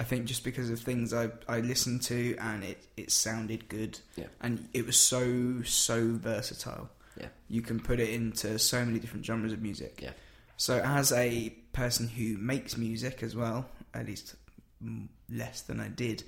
[0.00, 3.98] I think just because of things I, I listened to and it, it sounded good
[4.16, 4.26] Yeah.
[4.40, 6.88] and it was so so versatile.
[7.20, 7.28] Yeah.
[7.48, 10.00] You can put it into so many different genres of music.
[10.02, 10.12] Yeah.
[10.56, 14.34] So as a person who makes music as well, at least
[15.30, 16.24] less than I did,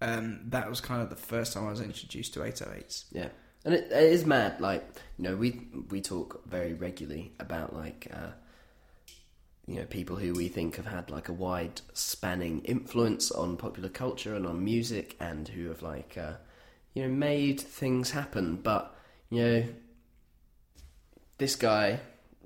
[0.00, 3.04] um, that was kind of the first time I was introduced to 808s.
[3.12, 3.28] Yeah,
[3.64, 4.60] and it, it is mad.
[4.60, 4.84] Like
[5.16, 8.32] you know, we we talk very regularly about like uh,
[9.66, 13.88] you know people who we think have had like a wide spanning influence on popular
[13.88, 16.32] culture and on music, and who have like uh,
[16.94, 18.56] you know made things happen.
[18.56, 18.92] But
[19.30, 19.64] you know,
[21.38, 22.00] this guy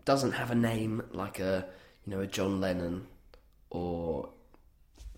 [0.05, 1.67] doesn't have a name like a
[2.07, 3.07] you know a John Lennon
[3.71, 4.31] or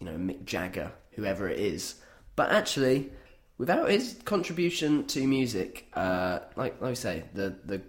[0.00, 1.96] you know Mick Jagger, whoever it is.
[2.36, 3.10] But actually,
[3.58, 7.82] without his contribution to music, uh, like like we say, the the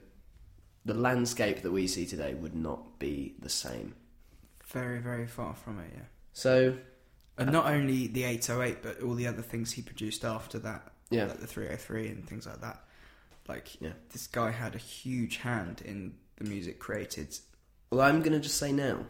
[0.86, 3.96] the landscape that we see today would not be the same.
[4.68, 6.04] Very, very far from it, yeah.
[6.34, 6.78] So
[7.38, 11.26] And not only the 808, but all the other things he produced after that, yeah,
[11.26, 12.84] like the 303 and things like that.
[13.48, 13.94] Like, Yeah.
[14.12, 17.38] this guy had a huge hand in the music created.
[17.91, 19.06] Well, I'm gonna just say now.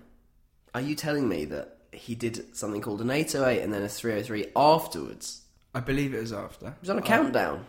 [0.73, 4.47] Are you telling me that he did something called an 808 and then a 303
[4.55, 5.41] afterwards?
[5.73, 6.67] I believe it was after.
[6.67, 7.65] It was on a I- countdown.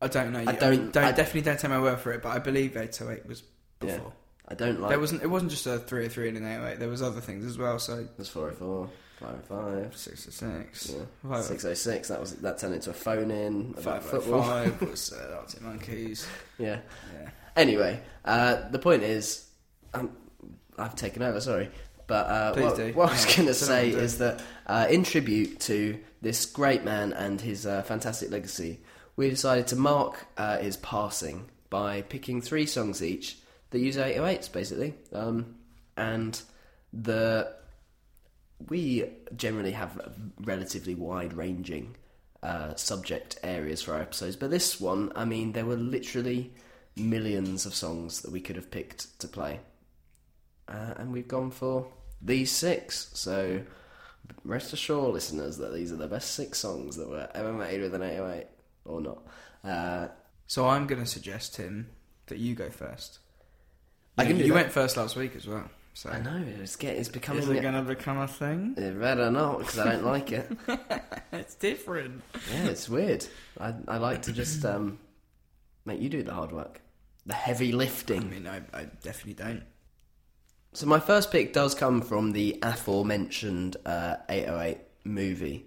[0.00, 0.40] I don't know.
[0.40, 0.92] I I don't- don't.
[0.92, 3.42] don't I- definitely don't take my word for it, but I believe 808 was
[3.82, 3.96] Yeah.
[3.96, 4.12] before.
[4.48, 4.90] I don't like.
[4.90, 5.22] There wasn't.
[5.22, 6.78] It wasn't just a 303 and an 808.
[6.80, 7.78] There was other things as well.
[7.78, 8.90] So There's 404,
[9.20, 11.04] 505, 606, yeah.
[11.28, 12.08] Five- 606.
[12.08, 14.42] That was that turned into a phone in about football.
[14.42, 16.26] 505 was uh, Arctic Monkeys.
[16.58, 16.80] Yeah.
[17.14, 17.30] Yeah.
[17.56, 19.46] Anyway, uh, the point is,
[19.94, 20.10] um,
[20.78, 21.40] I've taken over.
[21.40, 21.70] Sorry,
[22.06, 22.92] but uh, Please what, do.
[22.92, 26.84] what I was Yeah, going to say is that uh, in tribute to this great
[26.84, 28.80] man and his uh, fantastic legacy,
[29.16, 33.38] we decided to mark uh, his passing by picking three songs each
[33.70, 35.56] that use 808s, basically, um,
[35.96, 36.40] and
[36.92, 37.54] the
[38.68, 39.04] we
[39.34, 39.98] generally have
[40.40, 41.96] relatively wide ranging
[42.42, 46.52] uh, subject areas for our episodes, but this one, I mean, there were literally
[46.96, 49.60] millions of songs that we could have picked to play.
[50.72, 51.86] Uh, and we've gone for
[52.22, 53.10] these six.
[53.12, 53.60] So
[54.44, 57.94] rest assured, listeners, that these are the best six songs that were ever made with
[57.94, 58.46] an 808
[58.86, 59.22] or not.
[59.64, 60.08] Uh,
[60.46, 61.88] So I'm going to suggest Tim
[62.26, 63.18] that you go first.
[64.18, 64.62] I can you, do you that.
[64.62, 65.68] went first last week as well.
[65.94, 68.74] So I know it's get it's becoming is it going to become a thing?
[68.78, 70.50] It better not because I don't like it.
[71.32, 72.22] It's different.
[72.50, 73.26] Yeah, it's weird.
[73.60, 74.98] I I like to just um,
[75.84, 76.80] make you do the hard work,
[77.26, 78.20] the heavy lifting.
[78.20, 78.44] I lifting.
[78.44, 79.62] mean, I, I definitely don't.
[80.74, 85.66] So my first pick does come from the aforementioned uh, 808 movie,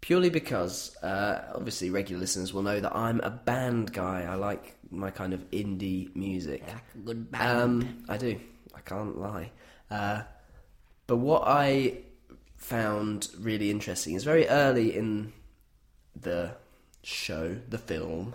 [0.00, 4.26] purely because uh, obviously regular listeners will know that I'm a band guy.
[4.28, 6.64] I like my kind of indie music.
[7.04, 8.40] Good Um, I do.
[8.74, 9.52] I can't lie.
[9.88, 10.22] Uh,
[11.06, 11.98] but what I
[12.56, 15.32] found really interesting is very early in
[16.20, 16.56] the
[17.04, 18.34] show, the film,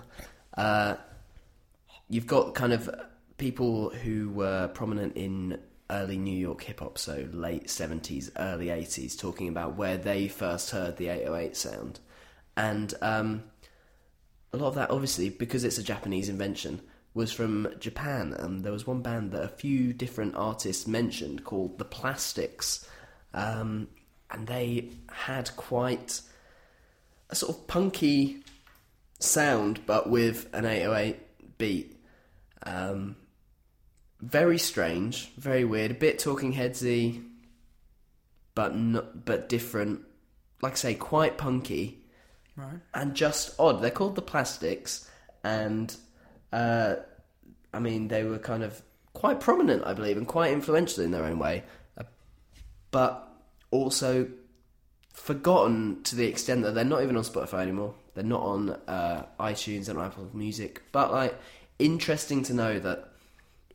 [0.56, 0.96] uh,
[2.08, 2.90] you've got kind of
[3.38, 5.60] people who were prominent in
[5.94, 10.72] early New York hip hop, so late 70s, early 80s, talking about where they first
[10.72, 12.00] heard the 808 sound.
[12.58, 13.44] And um,
[14.52, 16.82] a lot of that, obviously, because it's a Japanese invention,
[17.14, 18.34] was from Japan.
[18.34, 22.88] And there was one band that a few different artists mentioned called The Plastics.
[23.34, 23.88] Um,
[24.32, 26.22] and they had quite
[27.30, 28.44] a sort of punky
[29.20, 31.96] sound, but with an 808 beat.
[32.64, 33.16] Um,
[34.24, 37.24] very strange, very weird, a bit talking headsy,
[38.56, 40.02] but not, but different.
[40.62, 42.00] Like I say, quite punky
[42.56, 42.80] Right.
[42.94, 43.82] and just odd.
[43.82, 45.10] They're called the Plastics,
[45.44, 45.96] and
[46.52, 46.96] uh,
[47.74, 48.82] I mean they were kind of
[49.14, 51.64] quite prominent, I believe, and quite influential in their own way,
[51.98, 52.04] uh,
[52.92, 53.28] but
[53.72, 54.30] also
[55.12, 57.96] forgotten to the extent that they're not even on Spotify anymore.
[58.16, 60.82] They're not on uh, iTunes and Apple Music.
[60.92, 61.36] But like,
[61.80, 63.13] interesting to know that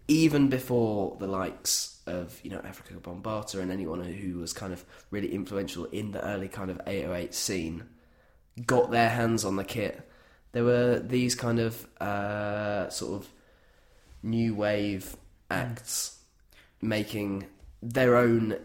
[0.09, 4.85] even before the likes of you know Afrika Bambaataa and anyone who was kind of
[5.11, 7.85] really influential in the early kind of 808 scene
[8.67, 10.09] got their hands on the kit,
[10.53, 13.29] there were these kind of uh, sort of
[14.23, 15.17] new wave
[15.51, 16.19] acts
[16.81, 17.47] making
[17.83, 18.59] their own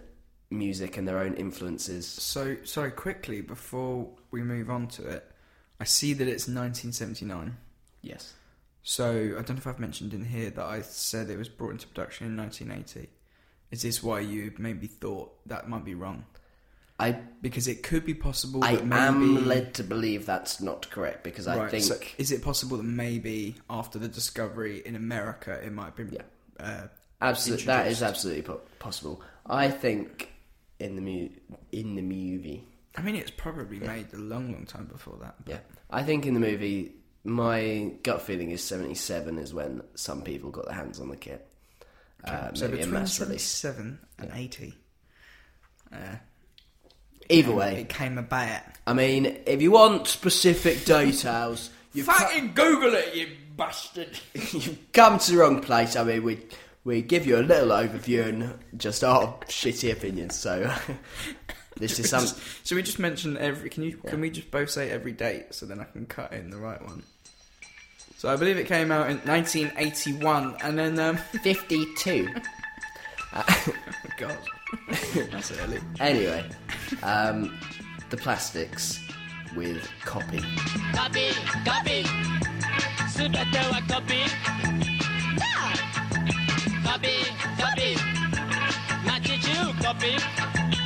[0.50, 2.08] music and their own influences.
[2.08, 5.32] So, sorry, quickly before we move on to it,
[5.80, 7.58] I see that it's 1979.
[8.02, 8.34] Yes.
[8.84, 11.72] So, I don't know if I've mentioned in here that I said it was brought
[11.72, 13.10] into production in 1980.
[13.72, 16.26] Is this why you maybe thought that might be wrong?
[17.00, 19.02] I Because it could be possible I that maybe.
[19.02, 22.78] am led to believe that's not correct because I Right, think so is it possible
[22.78, 26.04] that maybe after the discovery in America it might be.
[26.12, 26.22] Yeah.
[26.60, 26.88] Uh,
[27.20, 29.24] absolutely that is absolutely po- possible.
[29.48, 30.32] I think
[30.80, 31.30] in the mu-
[31.72, 35.36] in the movie, I mean, it's probably made a long, long time before that.
[35.48, 35.60] yeah,
[35.90, 36.92] I think in the movie,
[37.24, 41.18] my gut feeling is seventy seven is when some people got their hands on the
[41.18, 41.48] kit.
[42.26, 43.44] Uh, so between mass release.
[43.44, 44.74] 77 and 80.
[45.92, 45.98] Uh,
[47.30, 48.62] Either it way, It came about.
[48.86, 54.18] I mean, if you want specific details, you've, co- Google it, you bastard!
[54.34, 55.96] you've come to the wrong place.
[55.96, 56.40] I mean, we
[56.84, 60.36] we give you a little overview and just our shitty opinions.
[60.36, 60.74] So
[61.78, 62.26] this is some.
[62.66, 63.70] Should we just mention every?
[63.70, 63.98] Can you?
[63.98, 66.82] Can we just both say every date so then I can cut in the right
[66.82, 67.04] one?
[68.24, 72.30] So I believe it came out in 1981, and then um, 52.
[73.34, 73.44] Uh,
[74.18, 74.38] God,
[75.30, 75.82] that's early.
[76.00, 76.50] Anyway,
[77.04, 77.54] um,
[78.12, 78.98] the plastics
[79.58, 80.40] with copy.
[80.94, 81.32] Copy,
[81.66, 82.04] copy.
[83.90, 84.24] Copy.
[86.82, 87.26] Copy,
[87.60, 87.96] copy.
[89.04, 90.83] Machichu copy.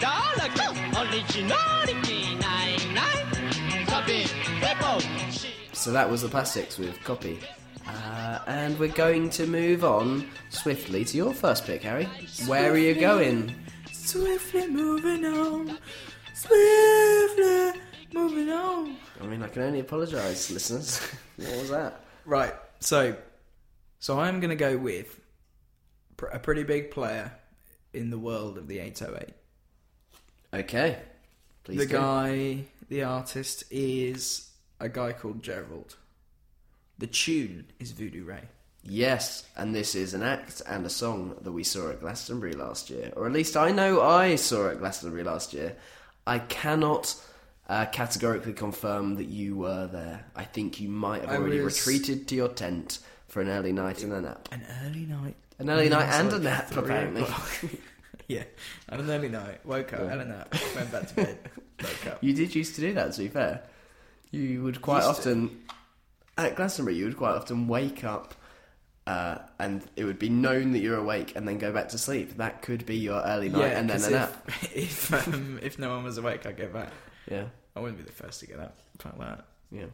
[0.00, 0.60] だらけ
[0.98, 1.56] オリジナ
[1.86, 4.24] リティないない Copy,
[4.60, 5.00] people.
[5.72, 7.38] So that was the plastics with copy.
[7.86, 12.08] Uh, and we're going to move on swiftly to your first pick, Harry.
[12.46, 13.54] Where are you going?
[13.92, 15.78] Swiftly moving on,
[16.34, 17.80] swiftly
[18.12, 18.96] moving on.
[19.20, 21.00] I mean, I can only apologise, listeners.
[21.36, 22.00] what was that?
[22.24, 22.54] Right.
[22.80, 23.16] So,
[23.98, 25.20] so I'm going to go with
[26.16, 27.32] pr- a pretty big player
[27.92, 29.34] in the world of the 808.
[30.53, 30.99] Okay.
[31.63, 31.93] Please the do.
[31.93, 34.49] guy, the artist, is
[34.79, 35.95] a guy called Gerald.
[36.97, 38.43] The tune is Voodoo Ray.
[38.83, 42.89] Yes, and this is an act and a song that we saw at Glastonbury last
[42.89, 43.11] year.
[43.15, 45.75] Or at least I know I saw at Glastonbury last year.
[46.25, 47.15] I cannot
[47.69, 50.25] uh, categorically confirm that you were there.
[50.35, 53.71] I think you might have I already was- retreated to your tent for an early
[53.71, 54.49] night and a nap.
[54.51, 55.35] An early night.
[55.59, 57.23] An early night and a nap, apparently.
[58.35, 58.43] yeah,
[58.89, 59.65] had an early night.
[59.65, 61.37] Woke up, had a nap, went back to bed,
[61.83, 62.17] woke up.
[62.23, 63.63] You did used to do that, to be fair.
[64.31, 65.29] You would quite Used to.
[65.31, 65.59] often,
[66.37, 68.33] at Glastonbury, you would quite often wake up
[69.07, 72.37] uh, and it would be known that you're awake and then go back to sleep.
[72.37, 74.49] That could be your early night yeah, and then a nap.
[74.73, 76.91] if if, um, if no one was awake, I'd get back.
[77.29, 78.77] Yeah, I wouldn't be the first to get up.
[78.99, 79.45] Fuck that.
[79.71, 79.85] yeah.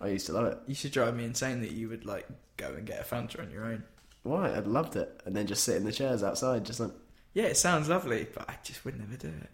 [0.00, 0.58] I used to love it.
[0.66, 3.50] You should drive me insane that you would like go and get a Fanta on
[3.50, 3.84] your own.
[4.24, 4.50] Why?
[4.50, 5.20] I loved it.
[5.24, 6.90] And then just sit in the chairs outside, just like.
[7.34, 9.50] Yeah, it sounds lovely, but I just would never do it.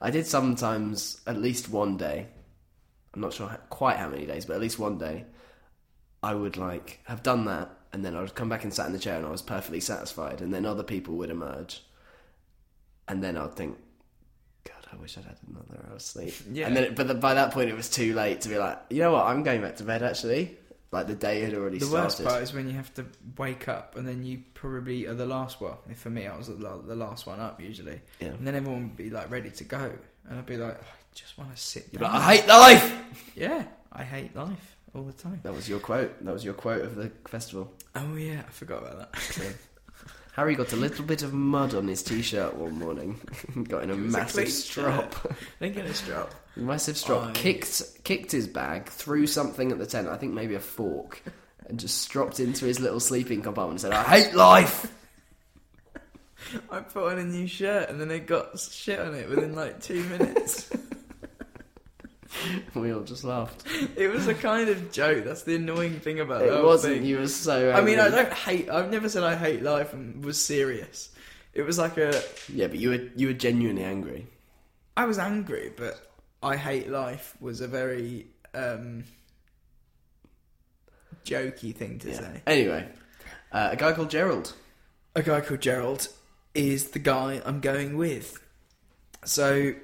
[0.00, 2.26] I did sometimes, at least one day.
[3.14, 5.24] I'm not sure how, quite how many days, but at least one day,
[6.22, 8.92] I would like have done that, and then I would come back and sat in
[8.92, 10.40] the chair, and I was perfectly satisfied.
[10.40, 11.82] And then other people would emerge,
[13.08, 13.78] and then I'd think,
[14.64, 16.34] God, I wish I'd had another hour's sleep.
[16.52, 16.66] Yeah.
[16.66, 19.00] And then, but the, by that point, it was too late to be like, you
[19.00, 20.02] know what, I'm going back to bed.
[20.02, 20.58] Actually,
[20.92, 22.04] like the day had already The started.
[22.04, 23.06] worst part is when you have to
[23.38, 25.60] wake up and then you probably are the last.
[25.60, 25.74] one.
[25.90, 28.28] if for me, I was the la- the last one up usually, Yeah.
[28.28, 29.90] and then everyone would be like ready to go,
[30.28, 32.02] and I'd be like, "Oh, I just want to sit down.
[32.04, 32.98] like, I hate life.
[33.34, 35.40] Yeah, I hate life all the time.
[35.42, 36.22] That was your quote.
[36.24, 37.72] That was your quote of the festival.
[37.94, 39.54] Oh yeah, I forgot about that.
[40.34, 43.20] Harry got a little bit of mud on his t-shirt one morning.
[43.68, 45.34] got in a It was a massive clean strop.
[45.60, 46.34] Didn't get a strap.
[46.56, 47.28] Massive strop.
[47.28, 50.08] I- Kicked kicked his bag, threw something at the tent.
[50.08, 51.22] I think maybe a fork,
[51.66, 54.92] and just stropped into his little sleeping compartment and said, "I hate life."
[56.70, 59.80] I put on a new shirt and then it got shit on it within like
[59.80, 60.68] two minutes.
[62.74, 63.64] we all just laughed.
[63.96, 65.24] it was a kind of joke.
[65.24, 66.52] That's the annoying thing about it.
[66.52, 66.96] It wasn't.
[66.96, 67.04] thing.
[67.06, 67.72] You were so.
[67.72, 68.68] I mean, I don't hate.
[68.68, 71.10] I've never said I hate life and was serious.
[71.54, 72.20] It was like a.
[72.52, 74.26] Yeah, but you were you were genuinely angry.
[74.96, 76.11] I was angry, but
[76.42, 79.04] I hate life was a very um,
[81.24, 82.42] jokey thing to say.
[82.46, 82.88] Anyway,
[83.52, 84.54] uh, a guy called Gerald.
[85.14, 86.08] A guy called Gerald
[86.54, 88.40] is the guy I'm going with.
[89.24, 89.74] So,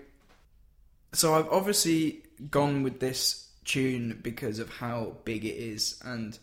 [1.13, 6.39] so I've obviously gone with this tune because of how big it is and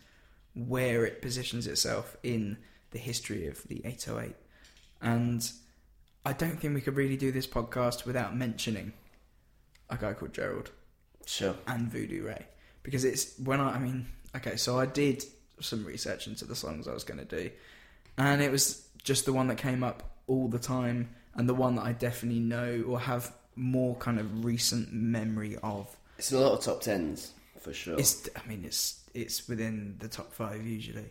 [0.54, 2.58] where it positions itself in
[2.92, 4.36] the history of the 808.
[5.02, 5.52] And
[6.26, 8.94] I don't think we could really do this podcast without mentioning
[9.90, 10.72] a guy called Gerald
[11.26, 11.56] Sure.
[11.68, 12.46] and Voodoo Ray
[12.84, 15.24] because it's when I, I mean, okay, so I did
[15.60, 17.50] some research into the songs I was going to do,
[18.18, 21.76] and it was just the one that came up all the time, and the one
[21.76, 25.96] that I definitely know or have more kind of recent memory of.
[26.18, 27.98] It's a lot of top tens for sure.
[27.98, 31.10] It's, I mean, it's it's within the top five usually.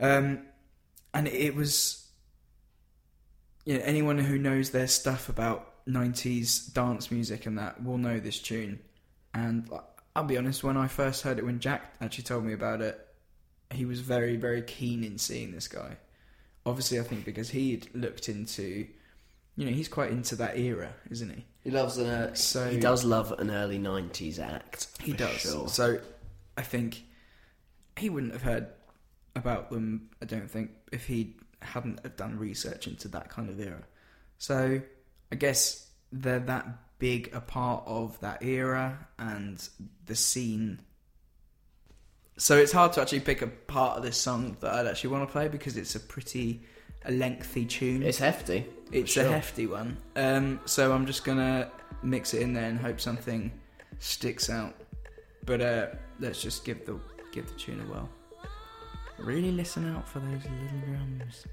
[0.00, 0.42] Um,
[1.12, 2.06] and it was,
[3.64, 8.20] you know, anyone who knows their stuff about '90s dance music and that will know
[8.20, 8.78] this tune.
[9.34, 9.68] And
[10.14, 12.98] I'll be honest, when I first heard it, when Jack actually told me about it,
[13.72, 15.96] he was very, very keen in seeing this guy.
[16.66, 18.86] Obviously, I think because he'd looked into,
[19.56, 21.44] you know, he's quite into that era, isn't he?
[21.64, 22.06] he loves an.
[22.06, 24.88] Uh, So- he does love an early '90s act.
[25.02, 25.40] He does.
[25.40, 25.68] Sure.
[25.68, 26.00] So
[26.56, 27.04] I think
[27.96, 28.68] he wouldn't have heard
[29.36, 33.60] about them, I don't think, if he hadn't have done research into that kind of
[33.60, 33.82] era.
[34.38, 34.80] So
[35.30, 36.66] I guess they're that
[36.98, 39.68] big a part of that era and
[40.06, 40.80] the scene.
[42.36, 45.28] So it's hard to actually pick a part of this song that I'd actually want
[45.28, 46.62] to play because it's a pretty
[47.04, 48.02] a lengthy tune.
[48.02, 48.66] It's hefty.
[48.92, 49.26] It's sure.
[49.26, 49.96] a hefty one.
[50.16, 51.70] Um, so I'm just gonna
[52.02, 53.52] mix it in there and hope something
[53.98, 54.74] sticks out.
[55.44, 55.86] But uh,
[56.20, 56.98] let's just give the
[57.32, 58.08] give the tune a whirl.
[59.18, 61.46] Really listen out for those little drums.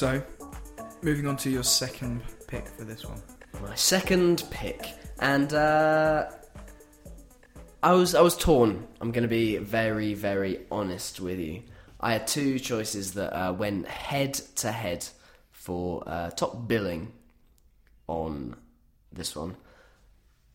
[0.00, 0.22] So,
[1.02, 3.20] moving on to your second pick for this one.
[3.60, 6.30] My second pick, and uh,
[7.82, 8.88] I was I was torn.
[9.02, 11.64] I'm going to be very very honest with you.
[12.00, 15.06] I had two choices that uh, went head to head
[15.52, 17.12] for uh, top billing
[18.06, 18.56] on
[19.12, 19.54] this one.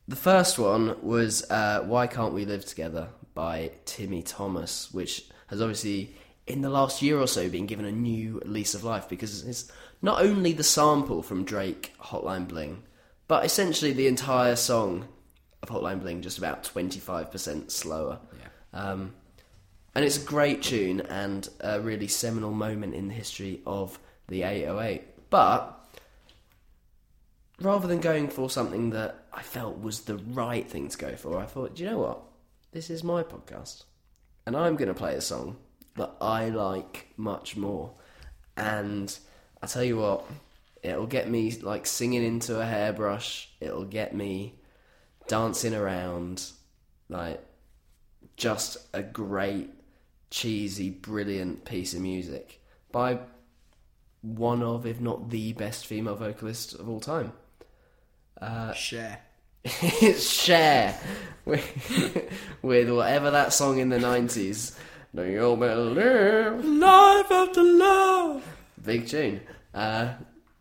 [0.08, 5.62] The first one was uh, "Why Can't We Live Together" by Timmy Thomas, which has
[5.62, 6.16] obviously
[6.48, 9.72] in the last year or so been given a new lease of life because it's
[10.02, 12.84] not only the sample from Drake "Hotline Bling,"
[13.28, 15.08] but essentially the entire song
[15.64, 18.20] of Hotline Bling just about twenty five percent slower.
[18.74, 19.14] Um,
[19.96, 24.44] and it's a great tune and a really seminal moment in the history of the
[24.44, 25.30] 808.
[25.30, 25.88] But
[27.62, 31.40] rather than going for something that I felt was the right thing to go for,
[31.40, 32.22] I thought, do you know what?
[32.74, 33.86] This is my podcast.
[34.46, 35.56] And I'm going to play a song
[35.96, 37.94] that I like much more.
[38.58, 39.18] And
[39.62, 40.26] I tell you what,
[40.84, 44.56] it'll get me like singing into a hairbrush, it'll get me
[45.28, 46.52] dancing around,
[47.10, 47.44] like
[48.38, 49.70] just a great,
[50.30, 53.20] cheesy, brilliant piece of music by
[54.22, 57.32] one of, if not the best female vocalist of all time.
[58.40, 59.20] Uh, Cher.
[59.64, 60.98] it's Cher
[61.46, 64.78] with, with whatever that song in the 90s.
[65.16, 66.66] Do you believe?
[66.66, 68.44] Life after love.
[68.84, 69.42] Big tune.
[69.74, 70.14] Uh,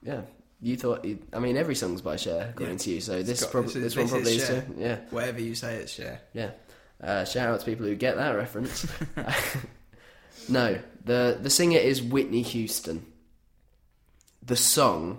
[0.03, 0.23] yeah.
[0.61, 2.83] You thought, I mean, every song's by Cher, according Yeah.
[2.85, 4.65] to you, so this, got- prob- this this, is- one probably is Cher.
[4.79, 4.97] Yeah.
[5.11, 6.21] Whatever you say, it's Cher.
[6.33, 6.51] Yeah.
[7.03, 8.87] Uh, shout out to people who get that reference.
[10.49, 13.05] no, the the singer is Whitney Houston.
[14.43, 15.19] The song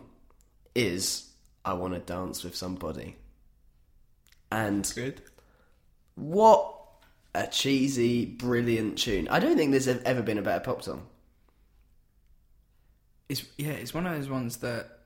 [0.73, 1.29] is
[1.63, 3.17] "I Want to Dance with Somebody,"
[4.51, 5.21] and Good.
[6.15, 6.74] what
[7.35, 9.27] a cheesy, brilliant tune!
[9.29, 11.05] I don't think there's ever been a better pop song.
[13.29, 14.99] It's yeah, it's one of those ones that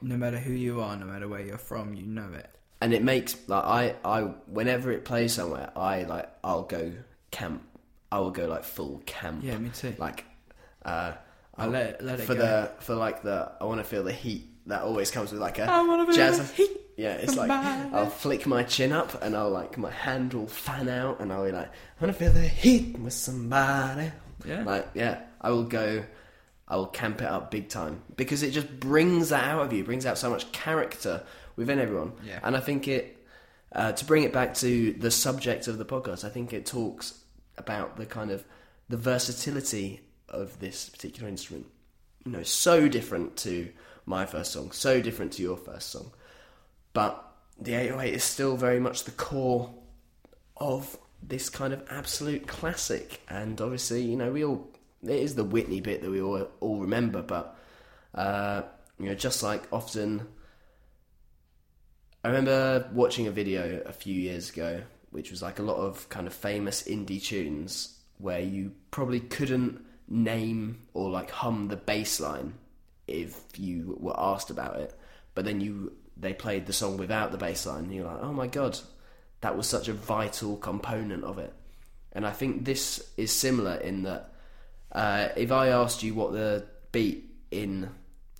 [0.00, 2.50] no matter who you are, no matter where you're from, you know it.
[2.80, 6.92] and it makes like I I whenever it plays somewhere, I like I'll go
[7.30, 7.62] camp.
[8.10, 9.44] I will go like full camp.
[9.44, 9.94] Yeah, me too.
[9.98, 10.24] Like,
[10.84, 11.12] uh,
[11.56, 12.40] I'll let it- let it for go.
[12.40, 15.58] the for like the I want to feel the heat that always comes with like
[15.58, 16.38] a I wanna feel jazz.
[16.38, 17.48] the heat yeah, it's like.
[17.48, 21.44] I'll flick my chin up and I'll like my hand will fan out and I'll
[21.44, 24.10] be like I want to feel the heat with somebody.
[24.44, 24.64] Yeah.
[24.64, 26.04] like yeah, I will go.
[26.66, 29.84] I will camp it up big time because it just brings that out of you,
[29.84, 31.22] brings out so much character
[31.56, 32.12] within everyone.
[32.26, 32.40] Yeah.
[32.42, 33.24] And I think it,
[33.72, 37.22] uh, to bring it back to the subject of the podcast, I think it talks
[37.56, 38.44] about the kind of
[38.88, 41.66] the versatility of this particular instrument.
[42.26, 43.70] You know, so different to
[44.04, 46.10] my first song, so different to your first song.
[46.98, 49.72] But the 808 is still very much the core
[50.56, 53.20] of this kind of absolute classic.
[53.28, 54.68] And obviously, you know, we all
[55.04, 57.56] it is the Whitney bit that we all all remember, but
[58.16, 58.62] uh,
[58.98, 60.26] you know, just like often.
[62.24, 66.08] I remember watching a video a few years ago, which was like a lot of
[66.08, 72.18] kind of famous indie tunes where you probably couldn't name or like hum the bass
[72.18, 72.54] line
[73.06, 74.98] if you were asked about it,
[75.36, 78.32] but then you they played the song without the bass line, and you're like, oh
[78.32, 78.78] my god,
[79.40, 81.52] that was such a vital component of it.
[82.12, 84.32] And I think this is similar in that
[84.92, 87.88] uh, if I asked you what the beat in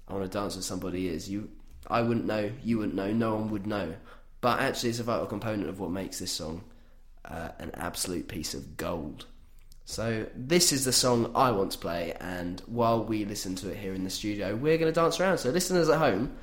[0.09, 1.51] I Want to Dance with Somebody is, you
[1.87, 3.95] I wouldn't know, you wouldn't know, no one would know.
[4.41, 6.65] But actually, it's a vital component of what makes this song
[7.25, 9.27] uh, an absolute piece of gold.
[9.85, 13.79] So this is the song I want to play, and while we listen to it
[13.79, 15.39] here in the studio, we're going to dance around.
[15.39, 16.37] So listeners at home,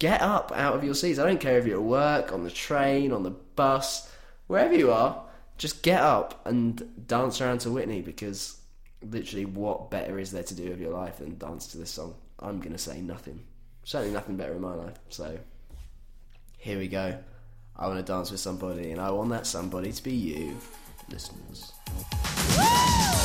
[0.00, 1.20] get up out of your seats.
[1.20, 4.10] I don't care if you're at work, on the train, on the bus,
[4.48, 5.22] wherever you are.
[5.58, 8.60] Just get up and dance around to Whitney because
[9.08, 12.14] literally, what better is there to do with your life than dance to this song?
[12.40, 13.44] I'm going to say nothing.
[13.84, 14.96] Certainly nothing better in my life.
[15.10, 15.38] So
[16.56, 17.18] here we go.
[17.76, 20.56] I want to dance with somebody, and I want that somebody to be you,
[21.10, 21.72] listeners.
[22.56, 23.19] Sun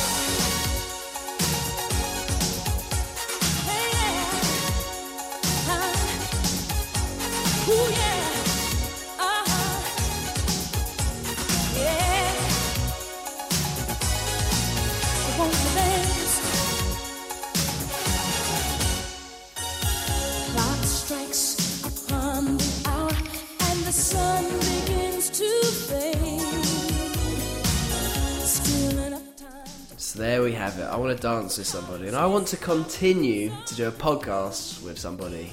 [30.16, 30.84] So there we have it.
[30.84, 34.82] I want to dance with somebody, and I want to continue to do a podcast
[34.82, 35.52] with somebody,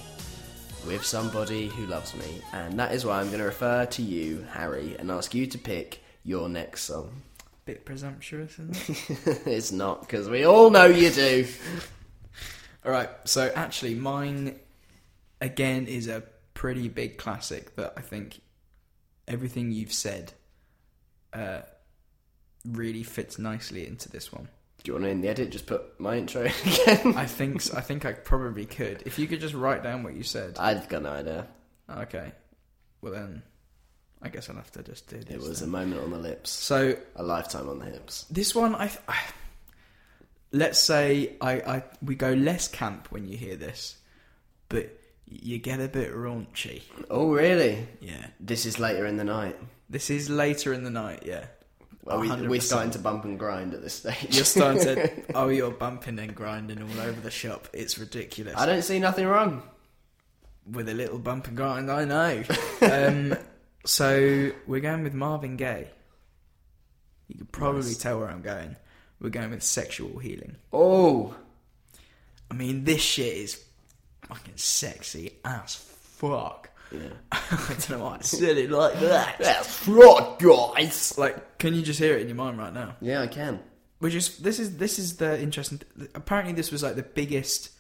[0.88, 4.48] with somebody who loves me, and that is why I'm going to refer to you,
[4.54, 7.12] Harry, and ask you to pick your next song.
[7.66, 9.42] Bit presumptuous, isn't it?
[9.48, 11.46] it's not because we all know you do.
[12.86, 13.10] All right.
[13.26, 14.58] So actually, mine
[15.42, 18.40] again is a pretty big classic that I think
[19.28, 20.32] everything you've said
[21.34, 21.64] uh,
[22.66, 24.48] really fits nicely into this one.
[24.84, 27.16] Do you want to in the edit just put my intro again?
[27.16, 30.24] I think I think I probably could if you could just write down what you
[30.24, 30.58] said.
[30.60, 31.48] I've got no idea.
[31.90, 32.32] Okay.
[33.02, 33.44] Well then,
[34.22, 35.36] I guess I'll have to just do this.
[35.36, 38.26] It was a moment on the lips, so a lifetime on the hips.
[38.30, 39.20] this one I, I
[40.52, 43.98] let's say I, I we go less camp when you hear this,
[44.70, 46.84] but you get a bit raunchy.
[47.10, 47.88] Oh, really?
[48.00, 48.28] Yeah.
[48.40, 49.58] This is later in the night.
[49.90, 51.46] This is later in the night, yeah.
[52.08, 52.50] Are we, 100%.
[52.50, 54.36] we're starting to bump and grind at this stage.
[54.36, 55.12] You're starting to.
[55.36, 57.68] Oh, you're bumping and grinding all over the shop.
[57.74, 58.56] It's ridiculous.
[58.58, 59.64] I don't see nothing wrong.
[60.70, 62.44] With a little bump and grind, I know.
[62.82, 63.36] um,
[63.86, 65.88] so we're going with Marvin Gaye.
[67.30, 67.98] You could probably Nice.
[67.98, 68.76] tell where I'm going.
[69.22, 70.58] We're going with sexual healing.
[70.74, 71.36] Oh,
[72.52, 73.64] I mean, this shit is
[74.28, 76.70] fucking sexy as fuck.
[76.94, 77.10] Yeah.
[77.32, 79.38] I don't know why I said it like that.
[79.40, 81.18] That's right, guys.
[81.18, 82.96] Like, can you just hear it in your mind right now?
[83.02, 83.60] Yeah, I can.
[84.00, 85.82] Which is this is this is the interesting.
[86.16, 87.72] Apparently, this was like the biggest,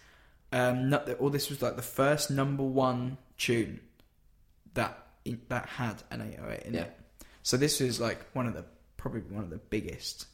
[0.51, 3.79] um, not the, or this was like the first number one tune
[4.73, 6.81] that in, that had an 808 in Yeah.
[6.81, 6.97] it.
[7.43, 8.63] So this is like one of the
[8.97, 10.27] probably one of the biggest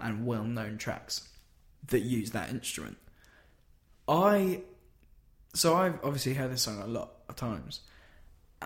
[0.00, 1.28] and well known tracks
[1.88, 2.96] that use that instrument.
[4.08, 4.62] I
[5.54, 7.80] so I've obviously heard this song a lot of times,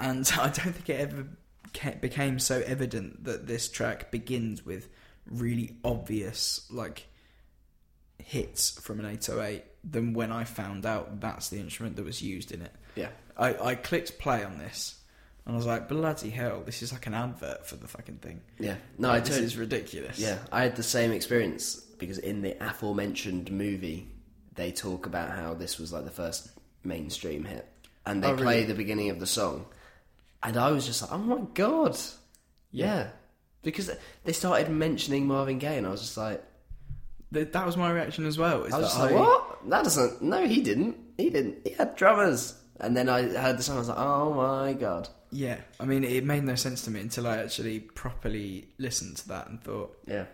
[0.01, 1.27] and I don't think it ever
[2.01, 4.89] became so evident that this track begins with
[5.27, 7.07] really obvious like
[8.19, 12.53] hits from an 808 than when I found out that's the instrument that was used
[12.53, 12.73] in it.
[12.95, 13.09] Yeah.
[13.37, 14.97] I, I clicked play on this
[15.47, 18.41] and I was like, bloody hell, this is like an advert for the fucking thing.
[18.59, 18.77] Yeah.
[18.99, 19.47] No, I Like, this totally.
[19.47, 20.19] is ridiculous.
[20.19, 24.09] Yeah, I had the same experience because in the aforementioned movie,
[24.55, 26.49] they talk about how this was like the first
[26.85, 27.67] mainstream hit,
[28.05, 29.67] and they Oh, play the beginning of the song,
[30.43, 31.97] and I was just like, "Oh my god!"
[32.71, 33.09] Yeah,
[33.63, 33.91] because
[34.25, 36.43] they started mentioning Marvin Gaye, and I was just like,
[37.33, 38.65] Th- that was my reaction as well.
[38.65, 39.69] Is I was that just like, "What?
[39.71, 40.23] That doesn't?
[40.23, 40.97] No, he didn't.
[41.17, 41.67] He didn't.
[41.67, 45.09] He had drummers." And then I heard the song, I was like, "Oh my god!"
[45.31, 49.29] Yeah, I mean, it made no sense to me until I actually properly listened to
[49.29, 50.25] that and thought, Yeah,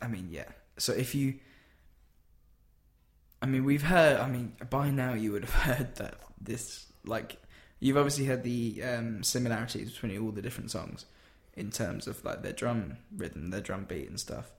[0.00, 0.48] I mean, yeah.
[0.78, 1.34] So if you,
[3.42, 4.18] I mean, we've heard.
[4.18, 7.36] I mean, by now you would have heard that this, like,
[7.80, 11.04] you've obviously heard the um, similarities between all the different songs
[11.54, 14.50] in terms of like their drum rhythm, their drum beat, and stuff.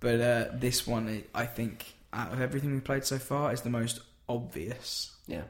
[0.00, 3.70] But uh, this one, I think, out of everything we've played so far, is the
[3.70, 5.44] most obvious yeah,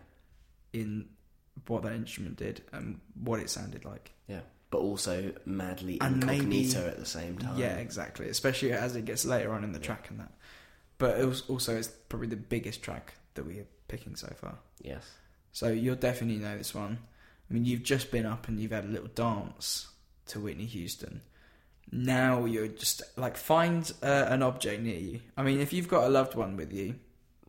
[0.72, 1.09] in
[1.66, 4.12] what that instrument did and what it sounded like.
[4.28, 4.40] yeah.
[4.70, 7.59] but also madly And incognito maybe- at the same time.
[7.59, 8.28] Yeah, exactly.
[8.28, 10.32] Especially as it gets later on in the track and that.
[10.98, 14.59] But it was also it's probably the biggest track that we are picking so far.
[14.80, 15.04] Yes.
[15.57, 16.98] So you'll definitely know this one.
[17.50, 19.88] I mean, you've just been up and you've had a little dance
[20.26, 21.22] to Whitney Houston.
[21.90, 25.20] Now you're just like find uh, an object near you.
[25.34, 26.96] I mean, if you've got a loved one with you,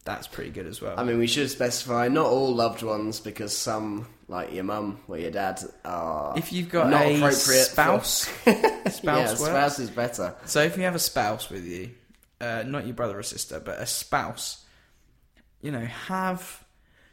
[0.05, 0.97] that's pretty good as well.
[0.97, 5.18] I mean, we should specify not all loved ones because some, like your mum or
[5.18, 8.12] your dad, are if you've got not a appropriate for- spouse,
[8.89, 10.34] spouse yeah, spouse is better.
[10.45, 11.89] So if you have a spouse with you,
[12.39, 14.64] uh, not your brother or sister, but a spouse,
[15.62, 16.64] you know, have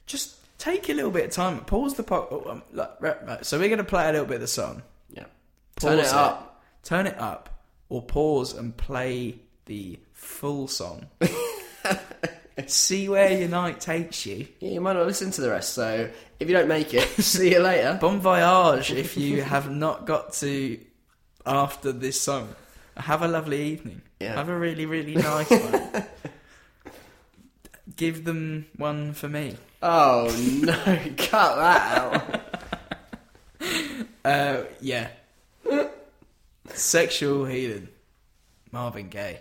[0.07, 1.61] just take a little bit of time.
[1.61, 3.46] Pause the po- oh, um, like, right, right.
[3.46, 4.82] So we're going to play a little bit of the song.
[5.11, 5.24] Yeah.
[5.80, 6.64] Turn it Pause up.
[6.82, 11.07] Turn it up, or pause and play the full song.
[12.66, 14.46] See where your night takes you.
[14.61, 15.74] Yeah, you might not listen to the rest.
[15.74, 17.98] So if you don't make it, see you later.
[18.00, 20.78] Bon voyage if you have not got to
[21.44, 22.55] after this song.
[22.96, 24.02] Have a lovely evening.
[24.20, 24.34] Yeah.
[24.34, 26.05] Have a really, really nice one.
[27.96, 29.57] Give them one for me.
[29.87, 30.72] Oh no!
[31.18, 32.41] Cut that out.
[34.24, 35.09] Uh, yeah.
[36.72, 37.89] Sexual healing.
[38.72, 39.41] Marvin Gaye.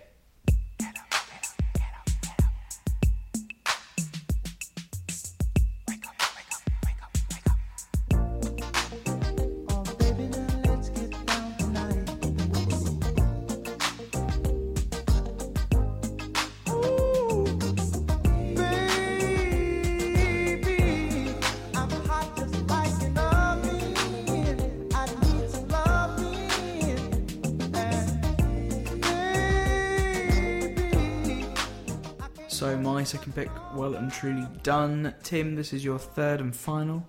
[32.83, 35.15] My second pick, well and truly done.
[35.23, 37.07] Tim, this is your third and final.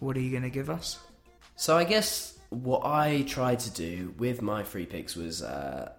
[0.00, 0.98] What are you going to give us?
[1.56, 5.92] So I guess what I tried to do with my free picks was uh,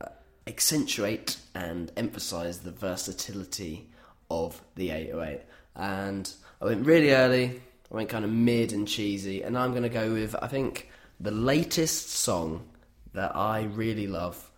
[0.00, 0.06] uh,
[0.46, 3.90] accentuate and emphasise the versatility
[4.30, 5.40] of the 808.
[5.74, 6.32] And
[6.62, 9.88] I went really early, I went kind of mid and cheesy, and I'm going to
[9.88, 12.68] go with, I think, the latest song
[13.14, 14.50] that I really love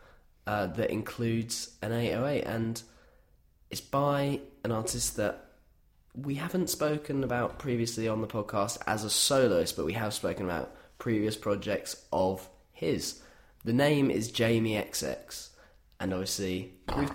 [0.46, 2.44] uh, that includes an 808.
[2.44, 2.82] And
[3.70, 5.44] it's by an artist that
[6.14, 10.44] we haven't spoken about previously on the podcast as a soloist, but we have spoken
[10.46, 13.20] about previous projects of his.
[13.64, 15.48] The name is Jamie XX,
[16.00, 17.10] and obviously we've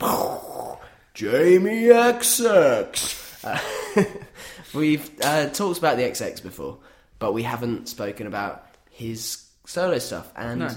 [1.14, 3.44] Jamie XX.
[3.44, 4.04] Uh,
[4.74, 6.78] we've uh, talked about the XX before,
[7.18, 10.68] but we haven't spoken about his solo stuff, and No.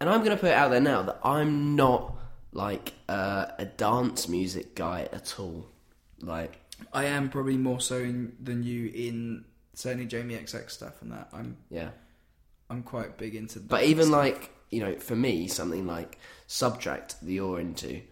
[0.00, 2.16] and I'm going to put it out there now that I'm not
[2.52, 5.66] like uh, a dance music guy at all.
[6.20, 6.60] Like,
[6.92, 9.44] I am probably more so in, than you in
[9.74, 11.28] certainly Jamie XX stuff and that.
[11.32, 11.90] I'm yeah.
[12.70, 13.60] I'm quite big into.
[13.60, 13.68] That.
[13.68, 14.16] But even stuff.
[14.16, 16.18] like you know, for me, something like
[16.48, 18.02] SBTRKT that you're into,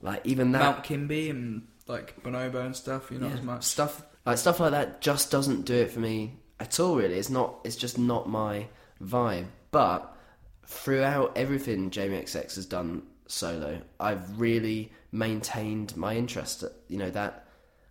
[0.00, 3.64] like even that Mount Kimbie and like Bonobo and stuff, You know, yeah, as much.
[3.64, 6.96] stuff like stuff like that just doesn't do it for me at all.
[6.96, 7.60] Really, it's not.
[7.64, 8.66] It's just not my
[9.02, 9.46] vibe.
[9.70, 10.14] But
[10.66, 16.64] throughout everything Jamie XX has done solo, I've really maintained my interest.
[16.88, 17.46] You know that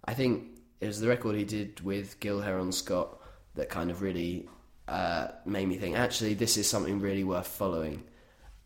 [0.06, 0.44] I think
[0.82, 3.18] it was the record he did with Gil Heron Scott
[3.56, 4.48] that kind of really
[4.88, 5.98] uh, made me think.
[5.98, 8.04] Actually, this is something really worth following.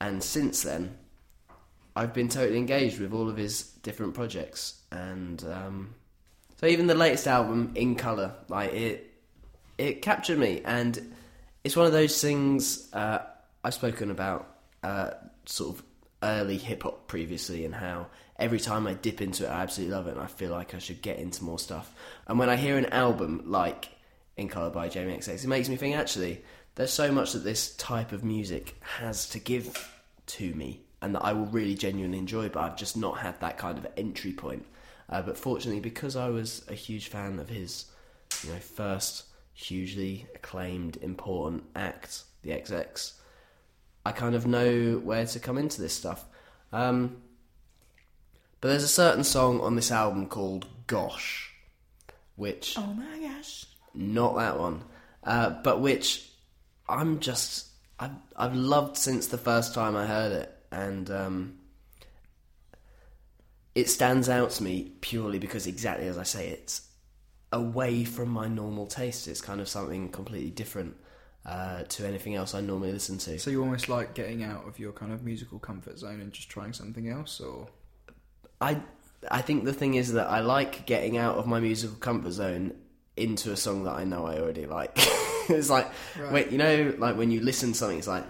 [0.01, 0.97] And since then,
[1.95, 5.95] I've been totally engaged with all of his different projects, and um,
[6.59, 9.13] so even the latest album, In Color, like it,
[9.78, 11.13] it captured me, and
[11.63, 13.20] it's one of those things uh,
[13.63, 15.11] I've spoken about, uh,
[15.45, 15.84] sort of
[16.24, 18.07] early hip hop previously, and how
[18.38, 20.80] every time I dip into it, I absolutely love it, and I feel like I
[20.80, 21.93] should get into more stuff.
[22.28, 23.89] And when I hear an album like
[24.38, 26.43] In Color by Jamie XX, it makes me think actually
[26.76, 29.91] there's so much that this type of music has to give
[30.28, 33.57] to me, and that I will really genuinely enjoy, but I've just not had that
[33.57, 34.65] kind of entry point.
[35.09, 37.86] Uh, but fortunately, because I was a huge fan of his,
[38.43, 43.13] you know, first hugely acclaimed, important act, the XX,
[44.10, 46.26] I kind of know where to come into this stuff.
[46.74, 47.18] Um,
[48.60, 51.53] but there's a certain song on this album called Gosh,
[52.36, 53.68] which Oh my gosh!
[53.93, 54.82] not that one,
[55.24, 56.28] uh, but which
[56.88, 57.68] I'm just
[57.99, 61.60] I've I've loved since the first time I heard it, and um,
[63.76, 66.82] it stands out to me purely because exactly as I say, it's
[67.51, 69.28] away from my normal taste.
[69.28, 70.97] It's kind of something completely different
[71.46, 73.40] uh, to anything else I normally listen to.
[73.40, 76.50] So you almost like getting out of your kind of musical comfort zone and just
[76.50, 77.68] trying something else, or
[78.62, 78.82] I
[79.32, 82.74] I think the thing is that I like getting out of my musical comfort zone
[83.18, 84.92] into a song that I know I already like.
[85.50, 86.32] it's like, Right.
[86.32, 88.24] wait, you know, like when you listen to something, it's like,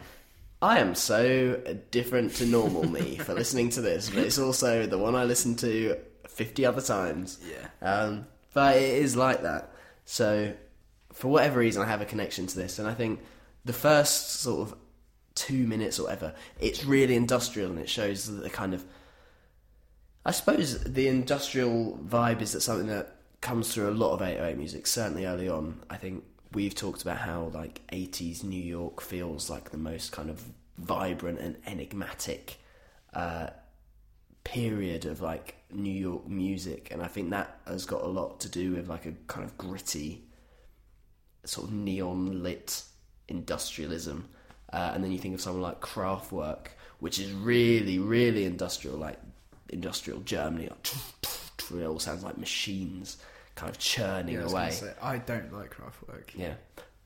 [0.63, 1.55] I am so
[1.91, 5.59] different to normal me for listening to this, but it's also the one I listened
[5.59, 5.95] to
[6.27, 7.39] 50 other times.
[7.47, 7.87] Yeah.
[7.87, 9.71] Um, but it is like that.
[10.05, 10.53] So,
[11.19, 13.19] for whatever reason, I have a connection to this, and I think
[13.65, 14.77] the first sort of
[15.35, 18.85] two minutes or whatever, it's really industrial and it shows the kind of.
[20.25, 24.57] I suppose the industrial vibe is that something that comes through a lot of 808
[24.57, 25.81] music, certainly early on.
[25.89, 30.29] I think we've talked about how like 80s New York feels like the most kind
[30.29, 30.41] of
[30.77, 32.59] vibrant and enigmatic
[33.13, 33.49] uh,
[34.45, 38.47] period of like New York music, and I think that has got a lot to
[38.47, 40.28] do with like a kind of gritty,
[41.49, 42.83] sort of neon lit
[43.27, 44.27] industrialism.
[44.71, 46.67] Uh, and then you think of someone like Kraftwerk,
[46.99, 49.17] which is really, really industrial, like
[49.69, 50.69] industrial Germany.
[50.69, 50.87] Like,
[51.71, 53.17] it all sounds like machines
[53.55, 54.71] kind of churning Yeah, I away.
[54.71, 56.29] say, I don't like Kraftwerk.
[56.35, 56.53] Yeah.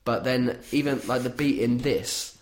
[0.04, 2.36] But then even like the beat in this,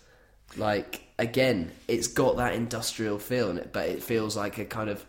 [0.57, 4.89] like again, it's got that industrial feel in it, but it feels like a kind
[4.89, 5.05] of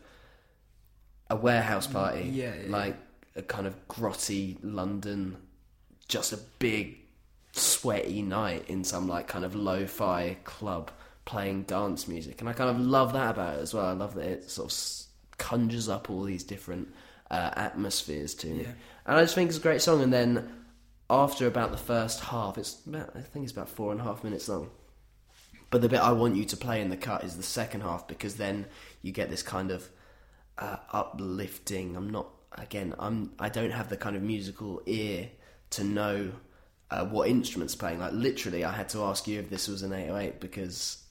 [1.28, 2.28] a warehouse party.
[2.32, 2.70] yeah, yeah.
[2.70, 2.97] Like
[3.36, 5.36] a kind of grotty London
[6.09, 6.99] just a big
[7.53, 10.91] sweaty night in some like kind of lo-fi club
[11.25, 12.41] playing dance music.
[12.41, 13.87] And I kind of love that about it as well.
[13.87, 16.89] I love that it sort of conjures up all these different
[17.31, 18.63] uh, atmospheres to me.
[18.63, 18.73] Yeah.
[19.07, 20.03] And I just think it's a great song.
[20.03, 20.53] And then
[21.09, 24.25] after about the first half, it's about, I think it's about four and a half
[24.25, 24.71] minutes long.
[25.71, 28.07] But the bit I want you to play in the cut is the second half
[28.07, 28.67] because then
[29.03, 29.89] you get this kind of
[30.57, 31.97] uh, uplifting.
[31.97, 32.95] I'm not again.
[32.99, 35.31] I'm I don't have the kind of musical ear
[35.77, 36.33] to know
[36.91, 38.01] uh, what instruments playing.
[38.01, 41.03] Like literally, I had to ask you if this was an 808 because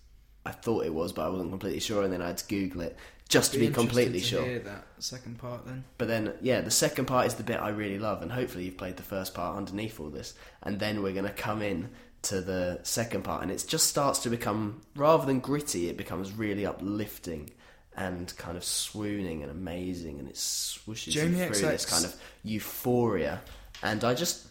[0.46, 2.82] I thought it was, but I wasn't completely sure, and then I had to Google
[2.82, 2.98] it
[3.30, 4.46] just to be, completely to sure.
[4.46, 5.84] Hear that second part then.
[5.98, 8.78] But then, yeah, the second part is the bit I really love, and hopefully you've
[8.78, 11.90] played the first part underneath all this, and then we're going to come in
[12.24, 16.32] to the second part, and it just starts to become, rather than gritty, it becomes
[16.32, 17.50] really uplifting
[17.96, 22.16] and kind of swooning and amazing, and it swooshes Jamie you through this kind of
[22.44, 23.42] euphoria,
[23.82, 24.48] and I just,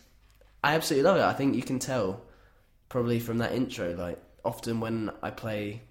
[0.62, 1.22] I absolutely love it.
[1.22, 2.22] I think you can tell,
[2.88, 5.82] probably from that intro, like often when I play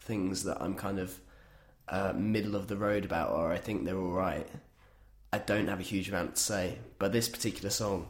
[0.00, 1.18] things that I'm kind of
[1.88, 4.46] uh, middle of the road about, or I think they're all right.
[5.32, 8.08] I don't have a huge amount to say, but this particular song,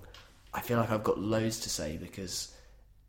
[0.53, 2.53] I feel like I've got loads to say because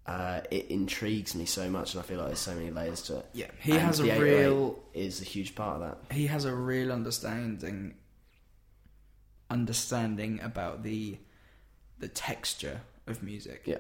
[0.06, 3.18] uh, it intrigues me so much, and I feel like there's so many layers to
[3.20, 3.26] it.
[3.34, 6.14] Yeah, he And has a the 808 real- is a huge part of that.
[6.16, 7.96] He has a real understanding
[9.50, 11.18] understanding about the
[12.00, 13.64] the texture of music.
[13.66, 13.80] Yeah,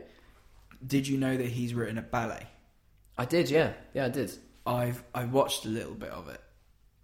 [0.85, 2.47] Did you know that he's written a ballet?
[3.17, 3.49] I did.
[3.49, 4.33] Yeah, yeah, I did.
[4.65, 6.41] I've I watched a little bit of it,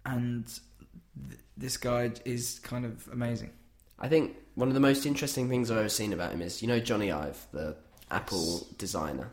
[0.04, 3.50] and th- this guy is kind of amazing.
[3.98, 6.68] I think one of the most interesting things I've ever seen about him is you
[6.68, 7.76] know Jony Ive, the
[8.10, 9.30] Apple designer.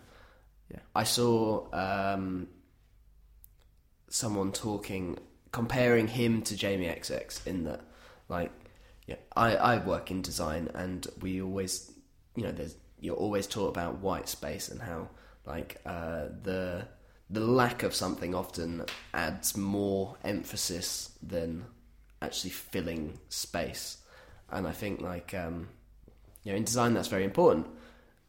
[0.71, 0.79] Yeah.
[0.95, 2.47] I saw um,
[4.09, 5.17] someone talking,
[5.51, 7.81] comparing him to Jamie XX in that,
[8.29, 8.51] like,
[9.05, 11.91] yeah, I, I work in design and we always,
[12.37, 15.09] you know, there's you're always taught about white space and how
[15.45, 16.87] like uh, the
[17.29, 21.65] the lack of something often adds more emphasis than
[22.21, 23.97] actually filling space,
[24.49, 25.67] and I think like um,
[26.43, 27.67] you know in design that's very important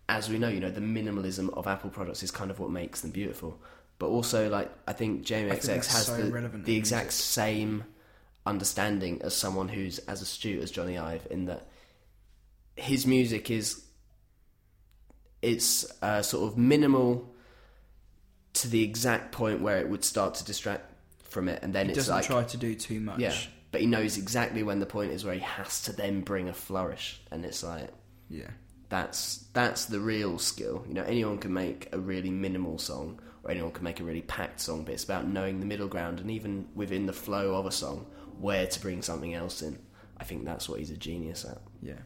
[0.08, 3.02] as we know, you know, the minimalism of Apple products is kind of what makes
[3.02, 3.60] them beautiful.
[3.98, 7.12] But also, like, I think I think has so the, the exact music.
[7.12, 7.84] same
[8.46, 11.66] understanding as someone who's as astute as Jony Ive in that
[12.76, 13.84] his music is
[15.42, 17.32] it's uh, sort of minimal
[18.54, 20.84] to the exact point where it would start to distract
[21.24, 23.20] from it, and then He it's doesn't like try to do too much.
[23.20, 23.34] yeah,
[23.70, 26.54] but he knows exactly when the point is where he has to then bring a
[26.54, 27.90] flourish, and it's like
[28.30, 28.50] yeah.
[28.88, 30.84] that's that's the real skill.
[30.88, 34.22] You know, anyone can make a really minimal song, or anyone can make a really
[34.22, 37.66] packed song, but it's about knowing the middle ground, and even within the flow of
[37.66, 38.06] a song,
[38.40, 39.78] where to bring something else in.
[40.20, 41.60] I think that's what he's a genius at.
[41.80, 42.00] Yeah.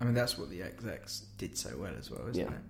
[0.00, 2.50] I mean, that's what the XX did so well as well, isn't Yeah.
[2.50, 2.60] it?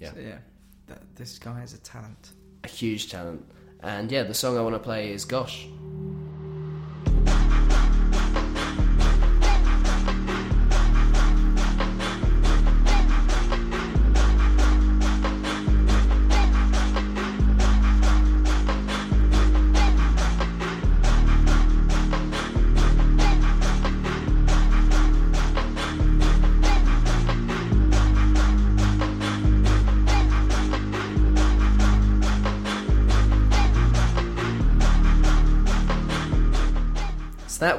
[0.00, 0.12] Yeah.
[0.12, 0.38] So, yeah.
[0.86, 2.30] That, this guy is a talent.
[2.64, 3.44] A huge talent.
[3.80, 5.66] And yeah, the song I want to play is Gosh.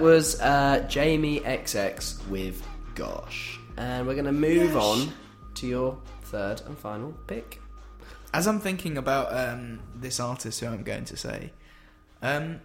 [0.05, 2.61] Was uh, Jamie XX with
[2.93, 3.59] Gosh.
[3.75, 5.11] And we're going to move on
[5.55, 7.59] to your third and final pick.
[8.31, 11.51] As I'm thinking about um, this artist who I'm going to say,
[12.21, 12.61] um,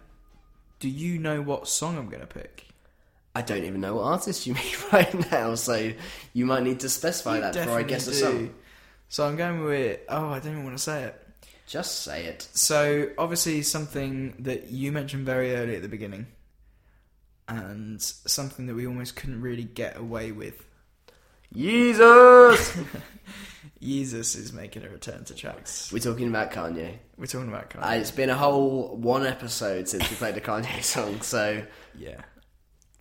[0.79, 2.67] do you know what song I'm going to pick?
[3.33, 5.93] I don't even know what artist you mean right now, so
[6.33, 8.55] you might need to specify You that before I guess a definitely song.
[9.09, 9.99] So I'm going with.
[10.07, 11.27] Oh, I don't even want to say it.
[11.65, 12.47] Just say it.
[12.53, 16.27] So obviously something that you mentioned very early at the beginning,
[17.57, 20.63] and something that we almost couldn't really get away with.
[21.53, 22.77] Jesus!
[23.81, 25.91] Jesus is making a return to tracks.
[25.91, 26.97] We're talking about Kanye.
[27.17, 27.99] We're talking about Uh, Kanye.
[27.99, 31.63] it's been a whole one episode since we played a Kanye song, so
[31.97, 32.21] yeah,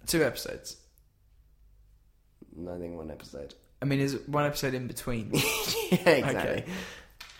[0.07, 0.77] two episodes.
[2.69, 3.55] I think one episode.
[3.81, 5.31] I mean, is one episode in between?
[5.91, 6.63] yeah, exactly.
[6.63, 6.65] Okay.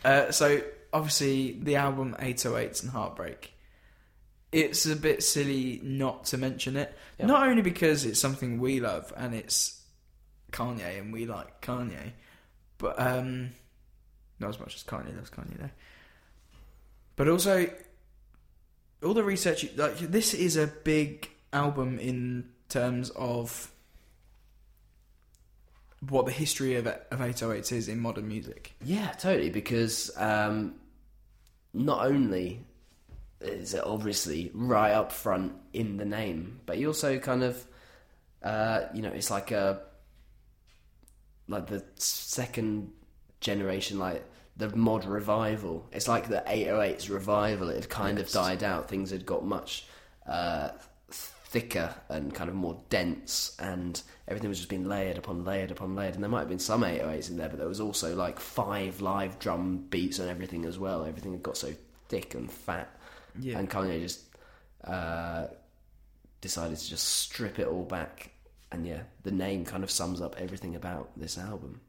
[0.05, 0.61] Uh, so
[0.93, 3.53] obviously the album 808s and Heartbreak.
[4.53, 6.97] It's a bit silly not to mention it.
[7.19, 7.27] Yeah.
[7.27, 9.81] Not only because it's something we love and it's
[10.51, 12.13] Kanye and we like Kanye,
[12.79, 13.51] but um,
[14.39, 15.71] not as much as Kanye loves Kanye though.
[17.17, 17.71] But also,
[19.05, 23.71] all the research like this is a big album in terms of
[26.09, 28.73] what the history of of 808s is in modern music.
[28.83, 29.51] Yeah, totally.
[29.51, 30.75] Because um,
[31.75, 32.65] not only
[33.41, 37.65] is obviously right up front in the name, but you also kind of,
[38.43, 39.81] uh, you know, it's like a
[41.49, 42.93] like the second
[43.41, 44.25] generation, like
[44.57, 45.87] the mod revival.
[45.93, 47.71] It's like the 808's revival.
[47.71, 48.29] It had kind Yes.
[48.29, 48.89] of died out.
[48.89, 49.87] Things had got much
[50.27, 50.69] uh,
[51.11, 55.97] thicker and kind of more dense, and everything was just being layered upon layered upon
[55.97, 56.15] layered.
[56.15, 59.01] And there might have been some 808s in there, but there was also like five
[59.01, 61.05] live drum beats and everything as well.
[61.05, 61.73] Everything had got so
[62.09, 62.95] thick and fat,
[63.39, 63.59] Yeah.
[63.59, 64.23] and Kanye just
[64.85, 65.47] uh,
[66.41, 68.31] decided to just strip it all back.
[68.73, 71.81] And yeah, the name kind of sums up everything about this album.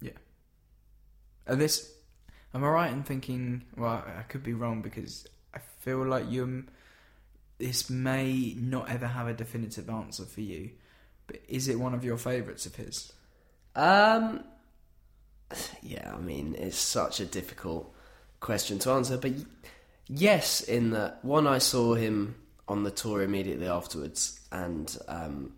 [0.00, 0.10] Yeah.
[1.46, 1.90] And this,
[2.54, 3.64] am I right in thinking?
[3.76, 6.64] Well, I could be wrong because I feel like you.
[7.58, 10.72] This may not ever have a definitive answer for you,
[11.26, 13.14] but is it one of your favourites of his?
[13.74, 14.44] Um,
[15.82, 17.94] yeah, I mean, it's such a difficult
[18.40, 19.32] question to answer, but
[20.08, 22.36] yes, in that one, I saw him
[22.68, 25.52] on the tour immediately afterwards, and um,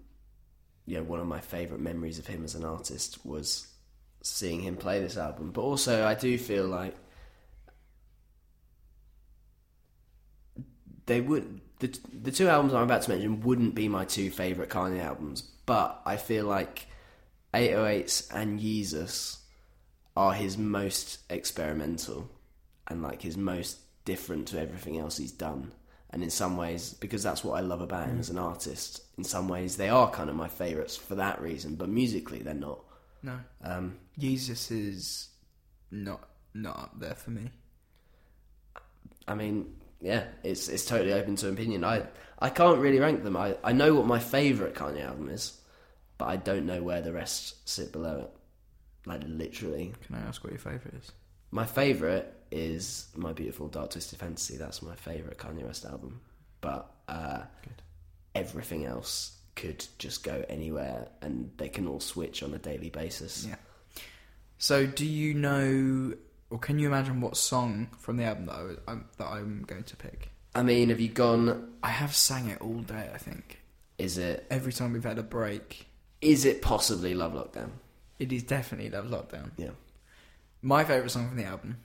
[0.87, 3.67] yeah, one of my favourite memories of him as an artist was
[4.23, 5.51] seeing him play this album.
[5.53, 6.95] But also, I do feel like
[11.07, 14.71] they would the the two albums I'm about to mention wouldn't be my two favorite
[14.71, 16.87] Kanye albums, but I feel like
[17.55, 19.39] 808s and Yeezus
[20.17, 22.29] are his most experimental
[22.87, 23.79] and like his most
[24.13, 25.73] different to everything else he's done.
[26.11, 29.25] And in some ways, because that's what I love about him as an artist, in
[29.25, 32.81] some ways they are kind of my favourites for that reason, but musically they're not.
[33.23, 33.39] No.
[33.63, 35.29] Um, Yeezus is
[35.91, 36.21] not
[36.55, 37.51] not up there for me.
[39.27, 41.85] I mean, yeah, it's it's totally open to opinion.
[41.85, 42.07] I
[42.39, 43.37] I can't really rank them.
[43.37, 45.61] I, I know what my favourite Kanye album is,
[46.17, 48.31] but I don't know where the rest sit below it.
[49.07, 51.13] Like literally, Can I ask what your favourite is?
[51.51, 54.57] my favourite is My Beautiful Dark Twisted Fantasy.
[54.57, 56.21] That's my favourite Kanye West album.
[56.61, 57.43] But uh,
[58.35, 63.47] everything else could just go anywhere, and they can all switch on a daily basis.
[63.49, 63.57] Yeah.
[64.59, 66.15] So, do you know,
[66.51, 69.63] or can you imagine what song from the album that, I, was- I'm, that I'm
[69.67, 70.31] going to pick?
[70.55, 71.75] I mean, have you gone?
[71.83, 73.11] I have sang it all day.
[73.15, 73.61] I think
[73.99, 75.87] Is it every time we've had a break,
[76.21, 77.71] is it possibly Love Lockdown?
[78.19, 79.51] it is definitely Love Lockdown.
[79.57, 79.71] Yeah.
[80.61, 81.77] My favourite song from the album,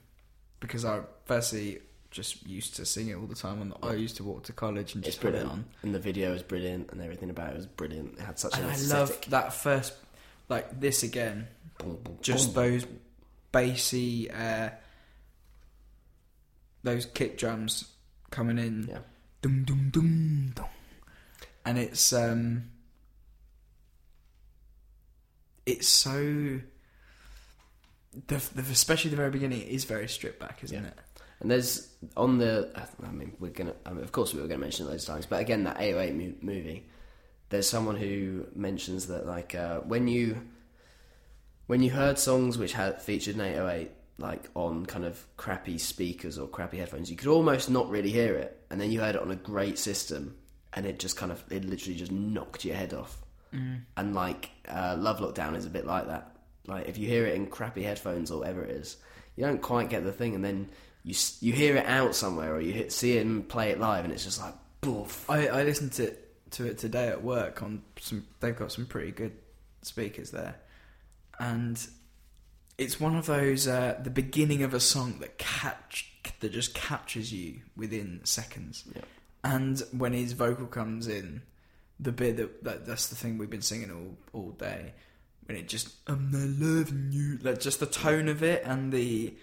[0.64, 3.60] because I firstly just used to sing it all the time.
[3.60, 5.66] On the, I used to walk to college and just put it on.
[5.82, 8.14] and the video was brilliant, and everything about it was brilliant.
[8.18, 9.10] It had such an And I aesthetic.
[9.10, 9.92] love that first,
[10.48, 11.48] like this again.
[11.78, 12.64] Boom, boom, Just boom.
[12.64, 12.86] those
[13.52, 14.70] bassy, uh,
[16.82, 17.84] those kick drums
[18.30, 18.86] coming in.
[18.88, 18.98] Yeah.
[19.42, 20.66] Dum dum dum dum.
[21.66, 22.70] And it's um,
[25.66, 26.60] it's so.
[28.28, 30.88] The, the especially the very beginning is very stripped back, isn't Yeah.
[30.88, 30.98] it?
[31.40, 32.70] And there's on the.
[33.04, 33.74] I mean, we're gonna.
[33.84, 35.26] I mean, of course, we were gonna mention it those times.
[35.26, 36.86] But again, that 808 mu- movie.
[37.50, 40.40] There's someone who mentions that like uh, when you
[41.66, 46.38] when you heard songs which had featured an 808 like on kind of crappy speakers
[46.38, 49.20] or crappy headphones, you could almost not really hear it, and then you heard it
[49.22, 50.36] on a great system,
[50.72, 53.18] and it just kind of it literally just knocked your head off.
[53.96, 56.33] And like uh, Love Lockdown is a bit like that.
[56.66, 58.96] Like if you hear it in crappy headphones or whatever it is,
[59.36, 60.68] you don't quite get the thing, and then
[61.02, 64.12] you you hear it out somewhere or you hit, see him play it live, and
[64.12, 65.28] it's just like boof.
[65.28, 66.14] I, I listened to
[66.52, 68.26] to it today at work on some.
[68.40, 69.32] They've got some pretty good
[69.82, 70.56] speakers there,
[71.38, 71.84] and
[72.78, 76.10] it's one of those uh, the beginning of a song that catch
[76.40, 78.84] that just captures you within seconds.
[78.94, 79.02] Yeah.
[79.42, 81.42] And when his vocal comes in,
[82.00, 84.94] the bit that, that that's the thing we've been singing all all day.
[85.46, 89.34] When it just I'm not loving you, like just the tone of it and the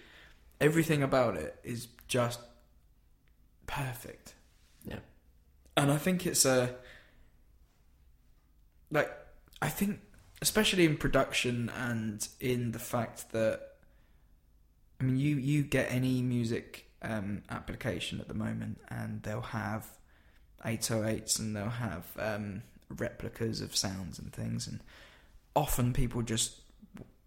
[0.60, 2.40] everything about it is just
[3.66, 4.34] perfect.
[4.84, 5.00] Yeah.
[5.76, 6.74] And I think it's a
[8.90, 9.10] like
[9.60, 10.00] I think
[10.40, 13.60] especially in production and in the fact that
[15.00, 19.86] I mean you you get any music um, application at the moment and they'll have
[20.64, 24.80] 808s and they'll have um, replicas of sounds and things and
[25.54, 26.60] often people just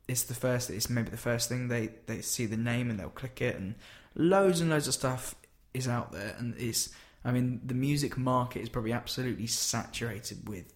[0.08, 3.10] it's the first it's maybe the first thing they they see the name and they'll
[3.10, 3.76] click it and
[4.16, 5.36] loads and loads of stuff
[5.74, 6.90] is out there and it's
[7.24, 10.74] I mean the music market is probably absolutely saturated with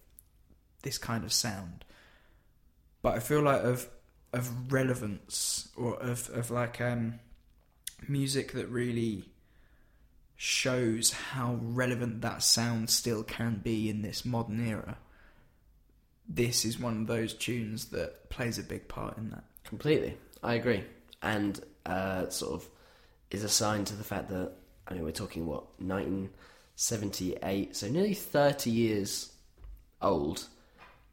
[0.82, 1.84] this kind of sound
[3.02, 3.88] but I feel like of
[4.32, 7.20] of relevance or of of like um
[8.08, 9.24] music that really
[10.36, 14.96] shows how relevant that sound still can be in this modern era.
[16.32, 19.42] This is one of those tunes that plays a big part in that.
[19.64, 20.84] Completely, I agree,
[21.22, 22.68] and uh, sort of
[23.32, 24.52] is a sign to the fact that
[24.86, 29.32] I mean we're talking what 1978, so nearly 30 years
[30.00, 30.46] old,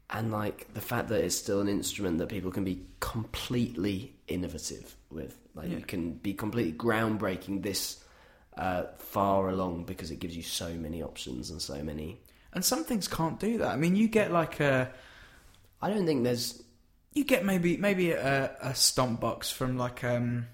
[0.08, 4.94] and like the fact that it's still an instrument that people can be completely innovative
[5.10, 8.04] with, like you can be completely groundbreaking this
[8.56, 12.20] uh, far along because it gives you so many options and so many.
[12.52, 13.68] And some things can't do that.
[13.68, 14.90] I mean, you get like a
[15.80, 16.62] I don't think there's
[17.14, 20.46] you get maybe maybe a, a stomp box from like um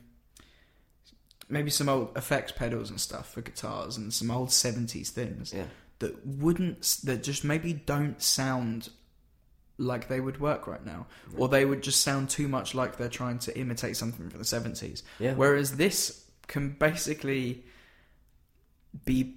[1.48, 5.64] maybe some old effects pedals and stuff for guitars and some old 70s things yeah.
[5.98, 8.88] that wouldn't that just maybe don't sound
[9.76, 11.06] like they would work right now.
[11.36, 14.44] Or they would just sound too much like they're trying to imitate something from the
[14.44, 15.34] 70s yeah.
[15.34, 17.64] Whereas this can basically
[19.04, 19.36] be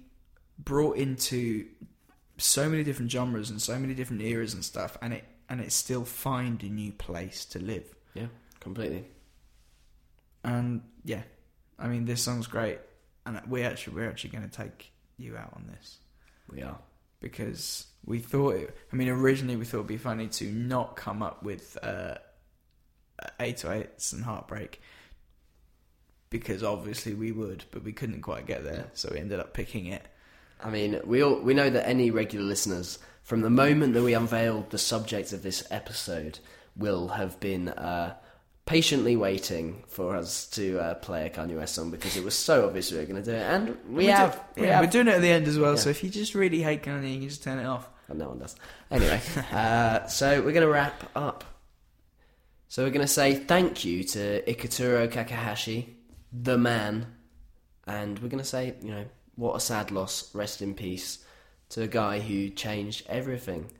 [0.58, 1.66] brought into
[2.36, 5.72] so many different genres and so many different eras and stuff and it and it
[5.72, 7.84] still find a new place to live
[8.14, 8.26] yeah
[8.60, 9.04] completely.
[10.44, 11.22] and yeah
[11.78, 12.78] i mean this song's great
[13.26, 15.98] and we actually we're actually going to take you out on this
[16.50, 16.78] We are.
[17.20, 21.22] because we thought it, I mean originally we thought it'd be funny to not come
[21.22, 22.14] up with uh,
[23.40, 24.80] 808s and heartbreak
[26.30, 29.86] because obviously we would but we couldn't quite get there so we ended up picking
[29.86, 30.02] it
[30.60, 34.14] I mean, we all we know that any regular listeners, from the moment that we
[34.14, 36.38] unveiled the subject of this episode,
[36.74, 38.14] will have been uh,
[38.64, 42.66] patiently waiting for us to uh, play a Kanye West song because it was so
[42.66, 44.34] obvious we were going to do it, and we We're have.
[44.54, 44.84] do- we yeah, have.
[44.86, 45.78] we're doing it at the end as well Yeah.
[45.80, 48.28] so if you just really hate Kanye you can just turn it off And no
[48.30, 48.56] one does.
[48.90, 49.20] Anyway,
[49.52, 51.44] uh, so we're going to wrap up.
[52.68, 55.86] So we're going to say thank you to Ikaturo Kakehashi,
[56.32, 57.06] the man,
[57.86, 59.04] and we're going to say, you know,
[59.36, 61.18] what a sad loss, rest in peace,
[61.70, 63.70] to a guy who changed everything.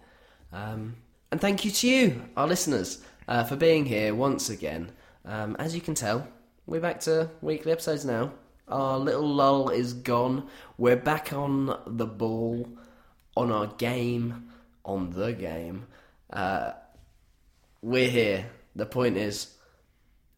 [0.52, 0.96] Um,
[1.30, 4.92] and thank you to you, our listeners, uh, for being here once again.
[5.24, 6.26] Um, as you can tell,
[6.66, 8.32] we're back to weekly episodes now.
[8.66, 10.48] Our little lull is gone.
[10.76, 12.68] We're back on the ball,
[13.36, 14.50] on our game,
[14.84, 15.86] on the game.
[16.30, 16.72] Uh,
[17.82, 18.46] we're here.
[18.76, 19.54] The point is,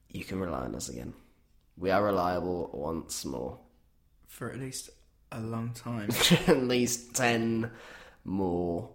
[0.09, 1.14] you can rely on us again.
[1.77, 3.59] We are reliable once more.
[4.28, 4.90] for at least
[5.32, 6.11] a long time
[6.47, 7.70] At least 10
[8.24, 8.89] more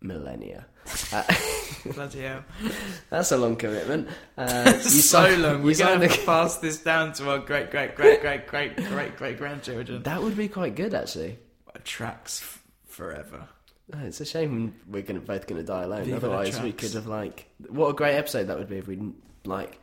[0.00, 0.66] millennia.
[1.12, 1.22] Uh,
[1.94, 2.44] bloody hell
[3.08, 4.08] that's a long commitment.
[4.36, 7.38] Uh, you so signed- long you we're going to a- pass this down to our
[7.38, 11.38] great great great great great great great grandchildren That would be quite good, actually.
[11.84, 13.48] tracks f- forever
[13.94, 16.04] Oh, It's a shame we're gonna, both going to die alone.
[16.04, 18.94] Viva Otherwise, we could have like what a great episode that would be if we
[18.96, 19.78] didn't like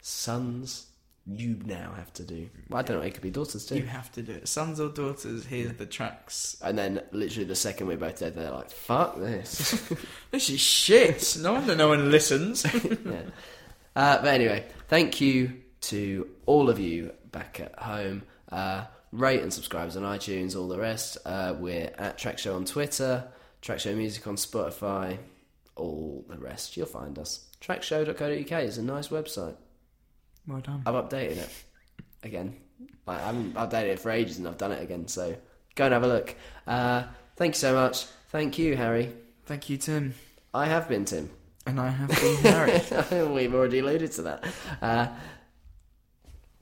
[0.00, 0.86] sons.
[1.30, 2.48] You now have to do.
[2.70, 3.02] Well, I don't know.
[3.02, 3.76] It could be daughters too.
[3.76, 4.48] You have to do it.
[4.48, 6.56] Sons or daughters, here's the tracks.
[6.62, 9.82] And then, literally, the second we're both dead, they're like, "Fuck this."
[10.30, 11.36] This is shit.
[11.40, 12.64] No wonder no one listens.
[13.04, 13.22] yeah.
[13.96, 18.22] Uh, but anyway, thank you to all of you back at home.
[18.50, 21.18] Uh, rate and subscribe on iTunes, all the rest.
[21.24, 23.26] Uh, we're at Track Show on Twitter,
[23.62, 25.18] Track Show Music on Spotify,
[25.76, 26.76] all the rest.
[26.76, 27.46] You'll find us.
[27.60, 29.56] Trackshow.co.uk is a nice website.
[30.48, 30.82] Well done.
[30.86, 31.50] I've updated it
[32.22, 32.56] again.
[33.06, 35.36] Like, I haven't updated it for ages and I've done it again, so
[35.74, 36.34] go and have a look.
[36.66, 37.04] Uh,
[37.36, 38.06] thank you so much.
[38.30, 39.12] Thank you, Harry.
[39.46, 40.14] Thank you, Tim.
[40.52, 41.30] I have been Tim.
[41.66, 43.26] And I have been Harry.
[43.32, 44.44] We've already alluded to that.
[44.82, 45.08] Uh,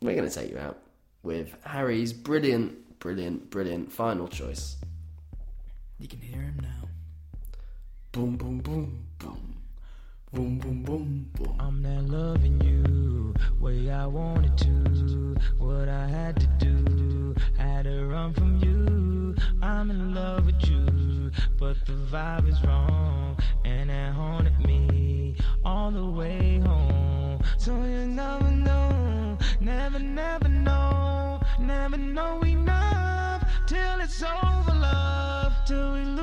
[0.00, 0.78] we're going to take you out
[1.22, 4.76] with Harry's brilliant, brilliant, brilliant final choice.
[5.98, 6.88] you can hear him now.
[8.12, 9.55] Boom, boom, boom, boom.
[10.32, 11.56] Boom, boom, boom, boom.
[11.60, 15.36] I'm not loving you way I wanted to.
[15.56, 19.36] What I had to do, had to run from you.
[19.62, 21.30] I'm in love with you,
[21.60, 27.40] but the vibe is wrong, and it haunted me all the way home.
[27.56, 35.92] So you never know, never, never know, never know enough till it's over, love, till
[35.92, 36.15] we.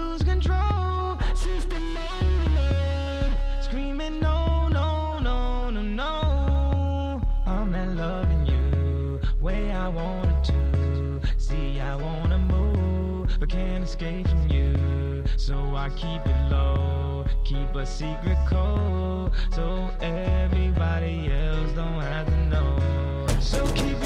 [13.44, 15.22] But can't escape from you.
[15.36, 22.38] So I keep it low, keep a secret code, so everybody else don't have to
[22.45, 23.28] know.
[23.41, 24.02] So keep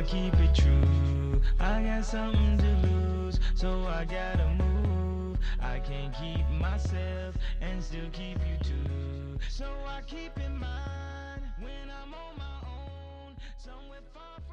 [0.00, 1.42] I keep it true.
[1.58, 5.36] I got something to lose, so I gotta move.
[5.60, 9.38] I can't keep myself and still keep you too.
[9.50, 14.49] So I keep in mind when I'm on my own, somewhere far.